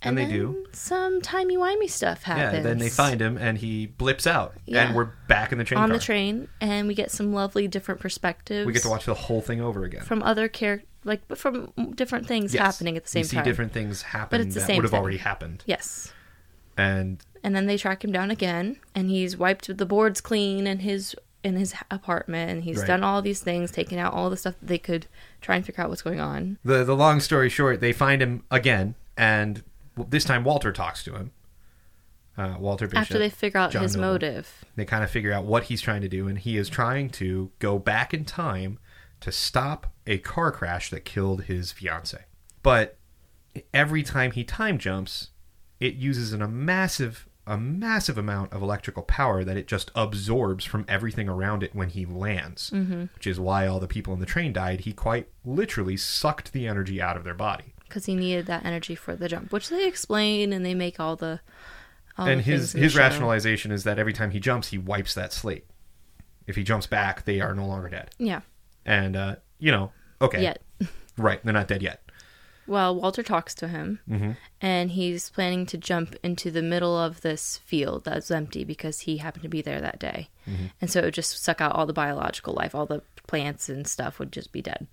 [0.02, 0.66] And they then do.
[0.72, 2.60] some timey-wimey stuff happens yeah.
[2.62, 4.86] Then they find him, and he blips out, Yeah.
[4.86, 5.98] and we're back in the train on car.
[5.98, 9.40] the train and we get some lovely different perspectives We get to watch the whole
[9.40, 10.02] thing over again.
[10.02, 12.62] from other characters, like but from different things Yes.
[12.62, 13.44] happening at the same we see time.
[13.44, 15.00] different things happen but it's the that same would have thing.
[15.00, 16.12] already happened, Yes,
[16.76, 20.80] and and then they track him down again, and he's wiped the boards clean in
[20.80, 21.14] his
[21.44, 22.88] in his apartment, and he's Right.
[22.88, 25.06] done all these things, taking out all the stuff that they could
[25.40, 26.58] try and figure out what's going on.
[26.64, 29.62] the the long story short, they find him again, and
[30.08, 31.30] this time Walter talks to him.
[32.38, 33.00] Uh, Walter Bishop.
[33.00, 36.02] After they figure out John his motive, They kind of figure out what he's trying
[36.02, 38.78] to do, and he is trying to go back in time
[39.26, 42.24] to stop a car crash that killed his fiance.
[42.62, 42.96] But
[43.74, 45.30] every time he time jumps,
[45.80, 50.64] it uses an, a massive, a massive amount of electrical power that it just absorbs
[50.64, 52.70] from everything around it when he lands.
[52.70, 53.06] Mm-hmm.
[53.16, 54.82] Which is why all the people in the train died.
[54.82, 57.74] He quite literally sucked the energy out of their body.
[57.88, 61.16] because he needed that energy for the jump, which they explain and they make all
[61.16, 61.40] the.
[62.16, 63.00] All and the his his show.
[63.00, 65.66] rationalization is that every time he jumps, he wipes that slate.
[66.46, 68.10] If he jumps back, they are no longer dead.
[68.18, 68.42] Yeah.
[68.86, 69.92] And uh, you know,
[70.22, 70.62] okay, Yet.
[71.18, 72.02] right, they're not dead yet.
[72.68, 74.30] Well, Walter talks to him, Mm-hmm.
[74.60, 79.18] and he's planning to jump into the middle of this field that's empty because he
[79.18, 80.30] happened to be there that day.
[80.48, 80.64] Mm-hmm.
[80.80, 83.86] And so it would just suck out all the biological life, all the plants and
[83.86, 84.88] stuff would just be dead.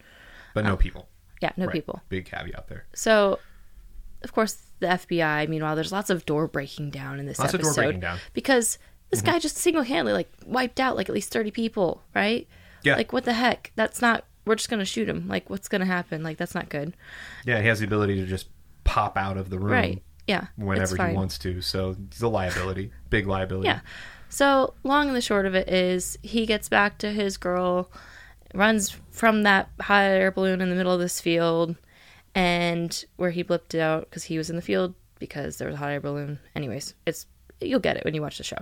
[0.53, 1.07] But no people.
[1.41, 1.73] Yeah, no Right.
[1.73, 2.01] people.
[2.09, 2.85] Big caveat there.
[2.93, 3.39] So,
[4.21, 5.49] of course, the FBI.
[5.49, 8.19] Meanwhile, there's lots of door breaking down in this Lots of episode door breaking down.
[8.33, 8.77] because
[9.09, 12.47] this guy just single handedly like wiped out like at least thirty people, right?
[12.83, 12.95] Yeah.
[12.95, 13.71] Like what the heck?
[13.75, 14.25] That's not.
[14.45, 15.27] We're just gonna shoot him.
[15.27, 16.23] Like what's gonna happen?
[16.23, 16.95] Like that's not good,
[17.45, 18.47] Yeah, he has the ability to just
[18.83, 20.03] pop out of the room right?
[20.27, 20.47] Yeah.
[20.55, 21.61] whenever he wants to.
[21.61, 23.67] So he's a liability, big liability.
[23.67, 23.79] Yeah.
[24.29, 27.91] So long and the short of it is he gets back to his girl,
[28.53, 31.75] runs from that hot air balloon in the middle of this field,
[32.35, 35.77] and where he blipped out because he was in the field because there was a
[35.77, 36.39] hot air balloon.
[36.55, 37.27] Anyways, it's
[37.61, 38.57] you'll get it when you watch the show.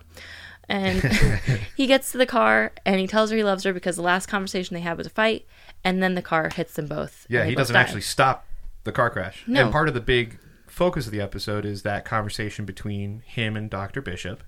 [0.71, 1.01] And
[1.75, 4.27] he gets to the car and he tells her he loves her because the last
[4.27, 5.45] conversation they had was a fight,
[5.83, 7.25] and then the car hits them both.
[7.29, 7.81] Yeah, he both doesn't die.
[7.81, 8.45] actually stop
[8.85, 9.43] the car crash.
[9.47, 9.63] No.
[9.63, 13.69] And part of the big focus of the episode is that conversation between him and
[13.69, 14.01] Dr.
[14.01, 14.43] Bishop,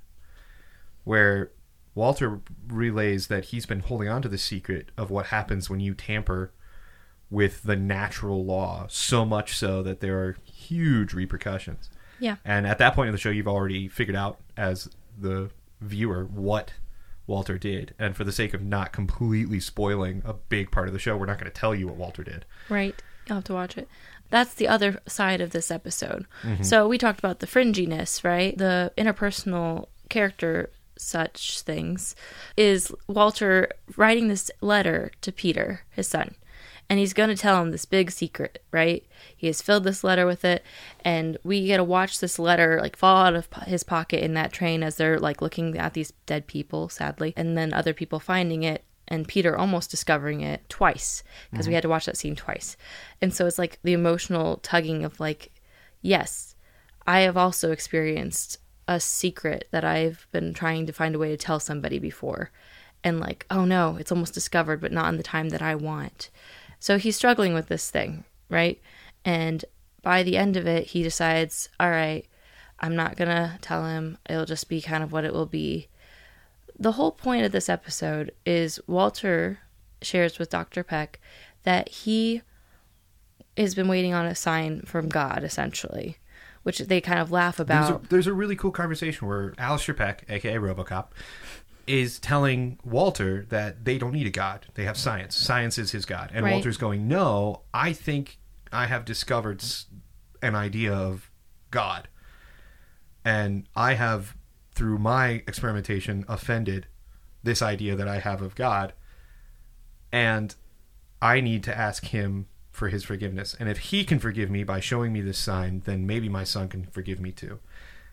[1.04, 1.52] where
[1.94, 5.94] Walter relays that he's been holding on to the secret of what happens when you
[5.94, 6.54] tamper
[7.30, 11.90] with the natural law, so much so that there are huge repercussions.
[12.20, 12.38] Yeah.
[12.46, 14.90] And at that point in the show, you've already figured out as
[15.20, 15.50] the
[15.82, 16.74] viewer what
[17.28, 17.94] Walter did.
[17.98, 21.26] And for the sake of not completely spoiling a big part of the show, we're
[21.26, 22.46] not going to tell you what Walter did.
[22.70, 23.02] Right.
[23.28, 23.88] You'll have to watch it.
[24.30, 26.26] That's the other side of this episode.
[26.42, 26.64] Mm-hmm.
[26.64, 28.58] So we talked about the fringiness, right?
[28.58, 32.16] The interpersonal character such things
[32.58, 36.36] is Walter writing this letter to Peter, his son.
[36.90, 39.06] And he's going to tell him this big secret, right?
[39.36, 40.64] He has filled this letter with it,
[41.04, 44.54] and we get to watch this letter like fall out of his pocket in that
[44.54, 48.64] train as they're like looking at these dead people, sadly, and then other people finding
[48.64, 51.76] it and Peter almost discovering it twice because we mm-hmm.
[51.76, 52.78] had to watch that scene twice.
[53.22, 55.52] And so it's like the emotional tugging of like
[56.02, 56.56] yes,
[57.08, 61.38] I have also experienced a secret that I've been trying to find a way to
[61.38, 62.52] tell somebody before.
[63.04, 66.30] And like, oh no, it's almost discovered, but not in the time that I want.
[66.84, 68.78] So he's struggling with this thing, right?
[69.24, 69.64] And
[70.02, 72.28] by the end of it, he decides, all right,
[72.78, 74.18] I'm not going to tell him.
[74.30, 75.88] It'll just be kind of what it will be.
[76.78, 79.60] The whole point of this episode is Walter
[80.02, 80.84] shares with Dr.
[80.84, 81.22] Peck
[81.64, 82.42] that he
[83.56, 86.18] has been waiting on a sign from God, essentially,
[86.64, 88.04] which they kind of laugh There's about.
[88.04, 91.12] a, there's a really cool conversation where Alistair Peck, aka RoboCop,
[91.88, 95.36] is telling Walter that they don't need a god; they have science.
[95.36, 96.54] Science is his god, and Right.
[96.54, 98.38] Walter's going, "No, I think
[98.72, 99.64] I have discovered
[100.42, 101.30] an idea of
[101.72, 102.08] God,
[103.26, 104.36] and I have,
[104.76, 106.88] through my experimentation, offended
[107.44, 108.94] this idea that I have of God,
[110.12, 110.56] and
[111.22, 113.56] I need to ask Him." For his forgiveness.
[113.60, 116.68] And if he can forgive me by showing me this sign, then maybe my son
[116.70, 117.60] can forgive me too.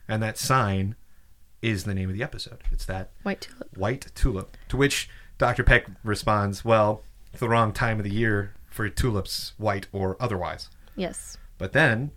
[0.07, 0.97] And that sign
[1.63, 2.63] is the name of the episode.
[2.71, 3.77] It's that White tulip.
[3.77, 4.57] white tulip.
[4.71, 5.09] To which
[5.39, 5.63] Dr.
[5.63, 10.69] Peck responds, Well, it's the wrong time of the year for tulips, white or otherwise.
[10.97, 11.37] Yes.
[11.59, 12.11] But then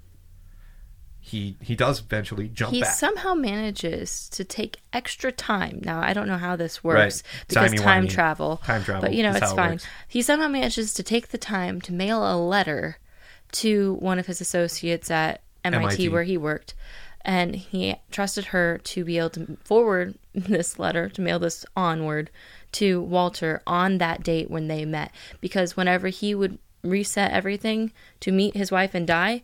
[1.20, 2.94] he he does eventually jump he back.
[2.94, 5.80] somehow manages to take extra time.
[5.84, 7.46] Now I don't know how this works Right.
[7.48, 8.10] because time Timey-wimey.
[8.14, 8.58] travel.
[8.66, 9.80] Time travel But you know it's it fine.
[10.08, 12.98] He somehow manages to take the time to mail a letter
[13.54, 16.10] to one of his associates at MIT, MIT.
[16.10, 16.74] where he worked.
[17.26, 22.30] And he trusted her to be able to forward this letter, to mail this onward
[22.74, 25.12] to Walter on that date when they met.
[25.40, 29.42] Because whenever he would reset everything to meet his wife and die,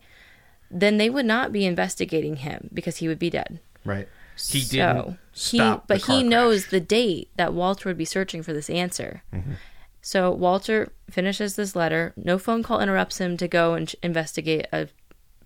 [0.70, 3.60] then they would not be investigating him because he would be dead.
[3.84, 4.08] right.
[4.36, 6.70] He So, didn't he- stop the but car he knows crash.
[6.70, 9.22] the date that Walter would be searching for this answer.
[9.34, 9.52] Mm-hmm.
[10.00, 12.14] So Walter finishes this letter.
[12.16, 14.88] No phone call interrupts him to go and investigate a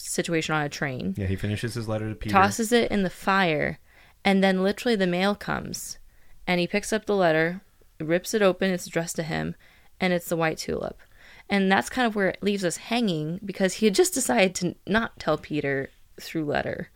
[0.09, 1.15] situation on a train.
[1.17, 2.33] Yeah, he finishes his letter to Peter.
[2.33, 3.79] Tosses it in the fire,
[4.25, 5.99] and then literally the mail comes,
[6.47, 7.63] and he picks up the letter,
[8.01, 8.71] rips it open.
[8.71, 9.55] It's addressed to him,
[10.01, 11.01] and it's the white tulip.
[11.49, 14.77] And that's kind of where it leaves us hanging because he had just decided to
[14.87, 15.91] not tell Peter
[16.21, 16.91] through letter.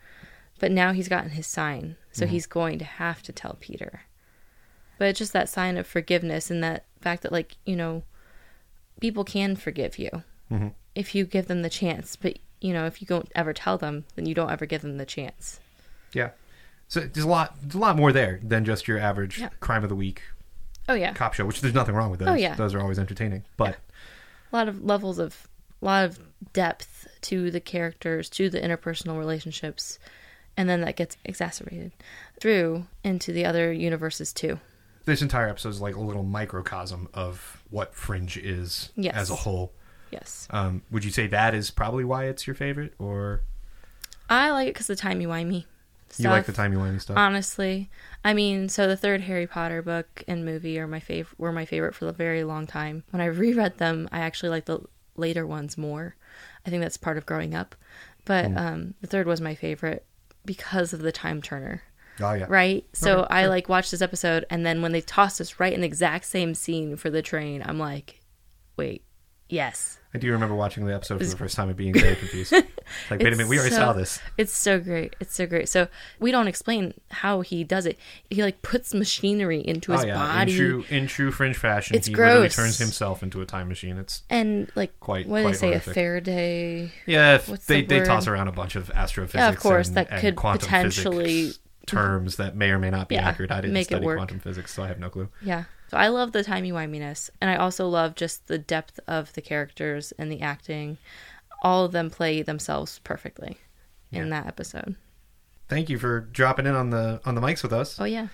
[0.59, 2.33] But now he's gotten his sign, so mm-hmm.
[2.33, 4.03] he's going to have to tell Peter.
[4.99, 8.03] But it's just that sign of forgiveness and that fact that, like, you know,
[9.01, 10.11] people can forgive you
[10.51, 10.69] mm-hmm.
[10.97, 12.17] if you give them the chance.
[12.17, 14.97] But, you know, if you don't ever tell them, then you don't ever give them
[14.99, 15.61] the chance.
[16.13, 16.31] Yeah.
[16.89, 19.51] So there's a lot there's a lot more there than just your average Yeah.
[19.61, 20.23] crime of the week
[20.89, 21.13] Oh, yeah.
[21.13, 22.29] cop show, which there's nothing wrong with those.
[22.31, 22.55] Oh, yeah.
[22.55, 23.45] Those are always entertaining.
[23.59, 23.77] But
[24.53, 25.47] a lot of levels of
[25.83, 26.19] a lot of
[26.55, 29.99] depth to the characters to the interpersonal relationships
[30.57, 31.93] and then that gets exacerbated
[32.41, 34.59] through into the other universes too
[35.05, 39.15] this entire episode is like a little microcosm of what Fringe is Yes.
[39.15, 39.73] as a whole.
[40.11, 43.43] Yes Um, would you say that is probably why it's your favorite, or
[44.31, 45.65] i like it because the timey-wimey
[46.11, 46.25] stuff.
[46.25, 47.17] you like the timey wimey stuff?
[47.17, 47.89] honestly
[48.25, 51.65] i mean so the third harry potter book and movie are my fav- were my
[51.65, 54.81] favorite for a very long time when i reread them i actually like the
[55.17, 56.15] later ones more
[56.67, 57.75] i think that's part of growing up
[58.25, 58.59] but Hmm.
[58.59, 60.05] um, the third was my favorite
[60.45, 61.83] because of the time turner
[62.21, 62.85] oh yeah, right?
[62.93, 63.49] So Okay, I sure.
[63.51, 66.53] like watched this episode, and then when they tossed us right in the exact same
[66.55, 68.21] scene for the train, I'm like,
[68.77, 69.03] wait,
[69.49, 72.51] yes, I do remember watching the episode for the first time and being very confused.
[73.11, 74.19] like, wait a minute, we already so- saw this.
[74.39, 75.69] it's so great, it's so great.
[75.69, 77.99] So we don't explain how he does it.
[78.31, 81.57] He like puts machinery into oh, his oh yeah, body, in true in true Fringe
[81.57, 82.57] fashion, It's he literally gross.
[82.57, 83.99] turns himself into a time machine.
[83.99, 85.91] It's and like Quite- what do they say, horrific.
[85.91, 86.93] a Faraday.
[87.07, 89.97] yeah, What's they the they toss around a bunch of astrophysics, Yeah, of course, and,
[89.99, 91.53] that and could potentially-
[91.87, 93.51] terms that may or may not be Yeah, accurate.
[93.51, 95.29] I didn't study quantum physics, so I have no clue.
[95.43, 95.65] Yeah.
[95.90, 99.40] So I love the timey wiminess, and I also love just the depth of the
[99.40, 100.98] characters and the acting.
[101.62, 103.56] All of them play themselves perfectly
[104.12, 104.97] in that episode.
[105.69, 108.01] Thank you for dropping in on the on the mics with us.
[108.01, 108.28] Oh yeah.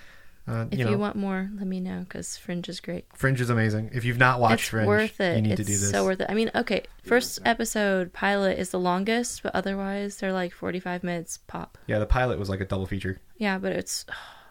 [0.47, 3.05] Uh, If you you, want more, let me know because Fringe is great.
[3.15, 3.89] Fringe is amazing.
[3.93, 5.37] If you've not watched it's Fringe, worth it.
[5.37, 5.89] you need it's to do this.
[5.89, 6.27] so worth it.
[6.29, 11.39] I mean, okay, first episode pilot is the longest, but otherwise they're like forty-five minutes
[11.47, 11.79] pop.
[11.87, 13.19] yeah, the pilot was like a double feature.
[13.37, 14.05] Yeah, but it's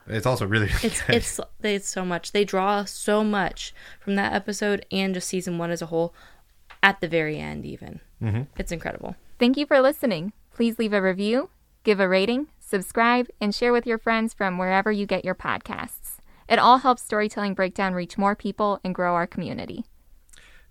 [0.06, 1.16] It's also really, really it's good.
[1.16, 2.32] it's it's so much.
[2.32, 6.14] They draw so much from that episode and just season one as a whole.
[6.82, 8.42] At the very end, even Mm-hmm.
[8.58, 9.16] it's incredible.
[9.38, 10.32] Thank you for listening.
[10.54, 11.50] Please leave a review,
[11.82, 16.18] give a rating, subscribe, and share with your friends from wherever you get your podcasts.
[16.48, 19.84] It all helps Storytelling Breakdown reach more people and grow our community.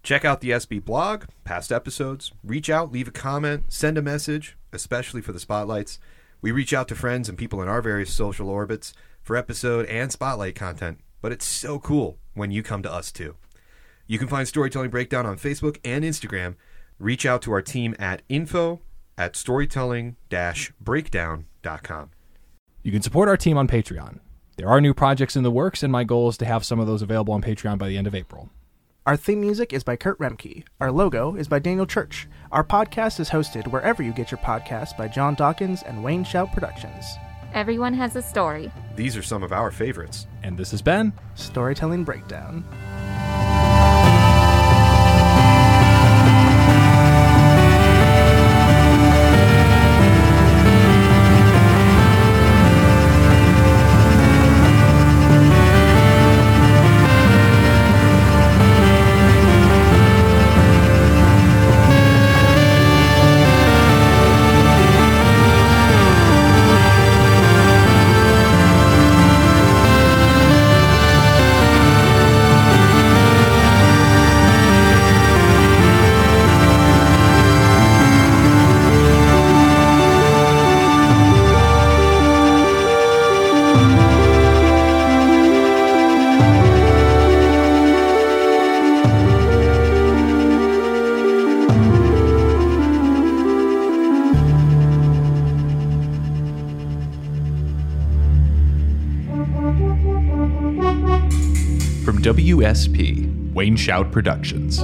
[0.03, 4.57] Check out the SB blog, past episodes, reach out, leave a comment, send a message,
[4.71, 5.97] especially for the spotlights.
[6.41, 8.93] We reach out to friends and people in our various social orbits
[9.23, 13.35] for episode and spotlight content, but it's so cool when you come to us too.
[14.05, 16.55] You can find Storytelling Breakdown on Facebook and Instagram.
[16.99, 18.81] Reach out to our team at info
[19.17, 22.09] at storytelling-breakdown.com.
[22.83, 24.19] You can support our team on Patreon.
[24.57, 26.87] There are new projects in the works, and my goal is to have some of
[26.87, 28.49] those available on Patreon by the end of April.
[29.05, 30.63] Our theme music is by Kurt Remke.
[30.79, 32.27] Our logo is by Daniel Church.
[32.51, 36.53] Our podcast is hosted wherever you get your podcasts by John Dawkins and Wayne Shout
[36.53, 37.05] Productions.
[37.53, 38.71] Everyone has a story.
[38.95, 40.25] These are some of our favorites.
[40.41, 42.65] And this has been Storytelling Breakdown.
[102.73, 104.81] WSP, Wayne Shout Productions.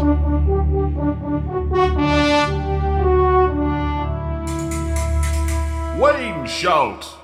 [5.99, 7.18] Wayne Shout!